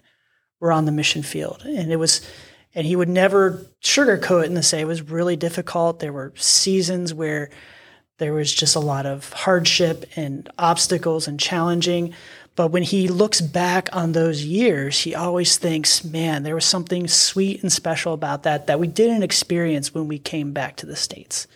were 0.62 0.72
on 0.72 0.86
the 0.86 0.94
mission 0.94 1.22
field. 1.22 1.62
And 1.66 1.92
it 1.92 1.98
was 1.98 2.22
and 2.76 2.88
he 2.88 2.96
would 2.96 3.10
never 3.10 3.66
sugarcoat 3.82 4.46
it 4.46 4.52
and 4.52 4.66
say 4.66 4.82
it 4.82 4.88
was 4.88 5.02
really 5.02 5.36
difficult. 5.36 6.00
There 6.00 6.14
were 6.14 6.34
seasons 6.36 7.14
where 7.14 7.50
there 8.18 8.34
was 8.34 8.54
just 8.54 8.76
a 8.76 8.80
lot 8.80 9.06
of 9.06 9.32
hardship 9.34 10.06
and 10.16 10.50
obstacles 10.58 11.28
and 11.28 11.40
challenging. 11.40 12.14
But 12.56 12.72
when 12.72 12.84
he 12.84 13.08
looks 13.08 13.42
back 13.42 13.90
on 13.94 14.12
those 14.12 14.46
years, 14.46 15.00
he 15.00 15.16
always 15.16 15.58
thinks, 15.58 16.04
man, 16.04 16.44
there 16.44 16.56
was 16.56 16.66
something 16.66 17.08
sweet 17.08 17.64
and 17.64 17.72
special 17.72 18.14
about 18.14 18.44
that 18.44 18.68
that 18.68 18.80
we 18.80 18.88
didn't 18.88 19.24
experience 19.24 19.94
when 19.94 20.08
we 20.08 20.20
came 20.20 20.54
back 20.54 20.76
to 20.78 20.86
the 20.86 20.96
States. 20.96 21.48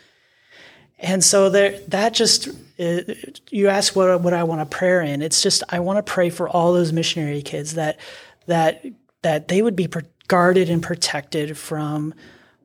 And 0.99 1.23
so 1.23 1.51
there, 1.51 1.79
that 1.89 2.15
just, 2.15 2.47
it, 2.77 3.39
you 3.51 3.67
ask 3.67 3.95
what, 3.95 4.21
what 4.21 4.33
I 4.33 4.43
want 4.43 4.67
to 4.67 4.77
pray 4.77 5.11
in. 5.11 5.21
It's 5.21 5.43
just, 5.43 5.61
I 5.69 5.79
want 5.79 6.03
to 6.03 6.11
pray 6.11 6.31
for 6.31 6.49
all 6.49 6.73
those 6.73 6.91
missionary 6.91 7.43
kids 7.43 7.75
that, 7.75 7.99
that, 8.47 8.83
that 9.21 9.47
they 9.47 9.61
would 9.61 9.75
be 9.75 9.87
guarded 10.27 10.69
and 10.69 10.83
protected 10.83 11.57
from 11.57 12.13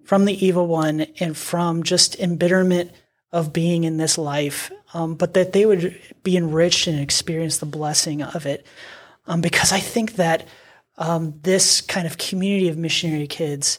from 0.05 0.25
the 0.25 0.44
evil 0.44 0.66
one 0.66 1.03
and 1.20 1.37
from 1.37 1.83
just 1.83 2.18
embitterment 2.18 2.90
of 3.31 3.53
being 3.53 3.85
in 3.85 3.96
this 3.96 4.18
life, 4.18 4.70
um, 4.92 5.14
but 5.14 5.35
that 5.35 5.53
they 5.53 5.64
would 5.64 5.98
be 6.22 6.37
enriched 6.37 6.87
and 6.87 6.98
experience 6.98 7.59
the 7.59 7.66
blessing 7.66 8.22
of 8.22 8.44
it. 8.44 8.66
Um, 9.27 9.40
because 9.40 9.72
I 9.72 9.79
think 9.79 10.14
that 10.16 10.46
um, 10.98 11.38
this 11.42 11.81
kind 11.81 12.07
of 12.07 12.18
community 12.18 12.68
of 12.68 12.77
missionary 12.77 13.27
kids 13.27 13.79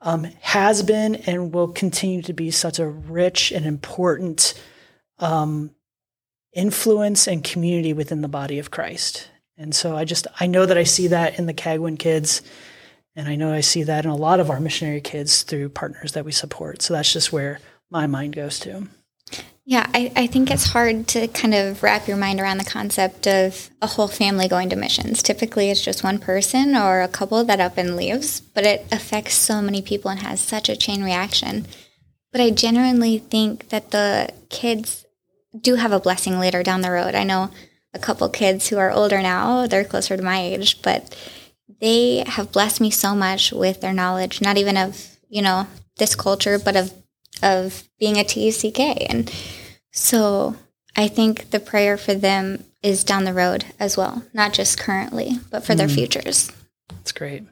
um, 0.00 0.24
has 0.40 0.82
been 0.82 1.16
and 1.16 1.52
will 1.52 1.68
continue 1.68 2.22
to 2.22 2.32
be 2.32 2.50
such 2.50 2.78
a 2.78 2.88
rich 2.88 3.52
and 3.52 3.66
important 3.66 4.60
um, 5.18 5.70
influence 6.52 7.26
and 7.26 7.44
community 7.44 7.92
within 7.92 8.22
the 8.22 8.28
body 8.28 8.58
of 8.58 8.70
Christ. 8.70 9.28
And 9.56 9.74
so 9.74 9.96
I 9.96 10.04
just 10.04 10.26
I 10.40 10.46
know 10.46 10.66
that 10.66 10.78
I 10.78 10.84
see 10.84 11.08
that 11.08 11.38
in 11.38 11.46
the 11.46 11.54
Cagwin 11.54 11.98
kids 11.98 12.42
and 13.18 13.28
I 13.28 13.34
know 13.34 13.52
I 13.52 13.62
see 13.62 13.82
that 13.82 14.04
in 14.04 14.10
a 14.12 14.16
lot 14.16 14.38
of 14.38 14.48
our 14.48 14.60
missionary 14.60 15.00
kids 15.00 15.42
through 15.42 15.70
partners 15.70 16.12
that 16.12 16.24
we 16.24 16.30
support. 16.30 16.82
So 16.82 16.94
that's 16.94 17.12
just 17.12 17.32
where 17.32 17.58
my 17.90 18.06
mind 18.06 18.36
goes 18.36 18.60
to. 18.60 18.86
Yeah, 19.64 19.90
I, 19.92 20.12
I 20.14 20.26
think 20.28 20.52
it's 20.52 20.70
hard 20.70 21.08
to 21.08 21.26
kind 21.26 21.52
of 21.52 21.82
wrap 21.82 22.06
your 22.06 22.16
mind 22.16 22.38
around 22.38 22.58
the 22.58 22.64
concept 22.64 23.26
of 23.26 23.70
a 23.82 23.88
whole 23.88 24.06
family 24.06 24.46
going 24.46 24.70
to 24.70 24.76
missions. 24.76 25.20
Typically, 25.20 25.68
it's 25.68 25.84
just 25.84 26.04
one 26.04 26.20
person 26.20 26.76
or 26.76 27.02
a 27.02 27.08
couple 27.08 27.42
that 27.42 27.58
up 27.58 27.76
and 27.76 27.96
leaves, 27.96 28.40
but 28.40 28.64
it 28.64 28.86
affects 28.92 29.34
so 29.34 29.60
many 29.60 29.82
people 29.82 30.12
and 30.12 30.20
has 30.20 30.40
such 30.40 30.68
a 30.68 30.76
chain 30.76 31.02
reaction. 31.02 31.66
But 32.30 32.40
I 32.40 32.50
genuinely 32.50 33.18
think 33.18 33.70
that 33.70 33.90
the 33.90 34.32
kids 34.48 35.04
do 35.60 35.74
have 35.74 35.90
a 35.90 36.00
blessing 36.00 36.38
later 36.38 36.62
down 36.62 36.82
the 36.82 36.92
road. 36.92 37.16
I 37.16 37.24
know 37.24 37.50
a 37.92 37.98
couple 37.98 38.28
kids 38.28 38.68
who 38.68 38.78
are 38.78 38.92
older 38.92 39.20
now, 39.20 39.66
they're 39.66 39.84
closer 39.84 40.16
to 40.16 40.22
my 40.22 40.40
age, 40.40 40.82
but 40.82 41.14
they 41.80 42.24
have 42.26 42.52
blessed 42.52 42.80
me 42.80 42.90
so 42.90 43.14
much 43.14 43.52
with 43.52 43.80
their 43.80 43.92
knowledge, 43.92 44.40
not 44.40 44.56
even 44.56 44.76
of, 44.76 45.16
you 45.28 45.42
know, 45.42 45.66
this 45.98 46.14
culture, 46.14 46.58
but 46.58 46.76
of 46.76 46.92
of 47.42 47.84
being 47.98 48.16
a 48.16 48.24
TCK. 48.24 49.06
And 49.08 49.32
so 49.92 50.56
I 50.96 51.08
think 51.08 51.50
the 51.50 51.60
prayer 51.60 51.96
for 51.96 52.14
them 52.14 52.64
is 52.82 53.04
down 53.04 53.24
the 53.24 53.34
road 53.34 53.66
as 53.78 53.96
well, 53.96 54.24
not 54.32 54.52
just 54.52 54.78
currently, 54.78 55.38
but 55.50 55.64
for 55.64 55.74
mm. 55.74 55.78
their 55.78 55.88
futures. 55.88 56.50
That's 56.88 57.12
great. 57.12 57.44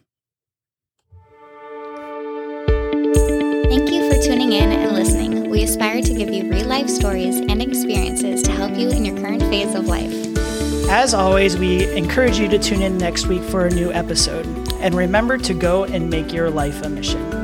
Thank 3.69 3.91
you 3.91 4.11
for 4.11 4.23
tuning 4.23 4.53
in 4.53 4.73
and 4.73 4.93
listening. 4.93 5.51
We 5.51 5.63
aspire 5.63 6.01
to 6.03 6.15
give 6.15 6.31
you 6.31 6.51
real 6.51 6.67
life 6.67 6.89
stories 6.89 7.37
and 7.37 7.63
experiences 7.63 8.43
to 8.43 8.53
help 8.53 8.77
you 8.77 8.89
in 8.91 9.05
your 9.05 9.17
current 9.17 9.43
phase 9.43 9.75
of 9.75 9.87
life. 9.87 10.36
As 10.89 11.15
always, 11.15 11.57
we 11.57 11.91
encourage 11.97 12.39
you 12.39 12.49
to 12.49 12.59
tune 12.61 12.81
in 12.81 12.97
next 12.97 13.27
week 13.27 13.43
for 13.43 13.67
a 13.67 13.71
new 13.71 13.93
episode. 13.93 14.47
And 14.75 14.95
remember 14.95 15.37
to 15.37 15.53
go 15.53 15.83
and 15.83 16.09
make 16.09 16.33
your 16.33 16.49
life 16.49 16.81
a 16.83 16.89
mission. 16.89 17.36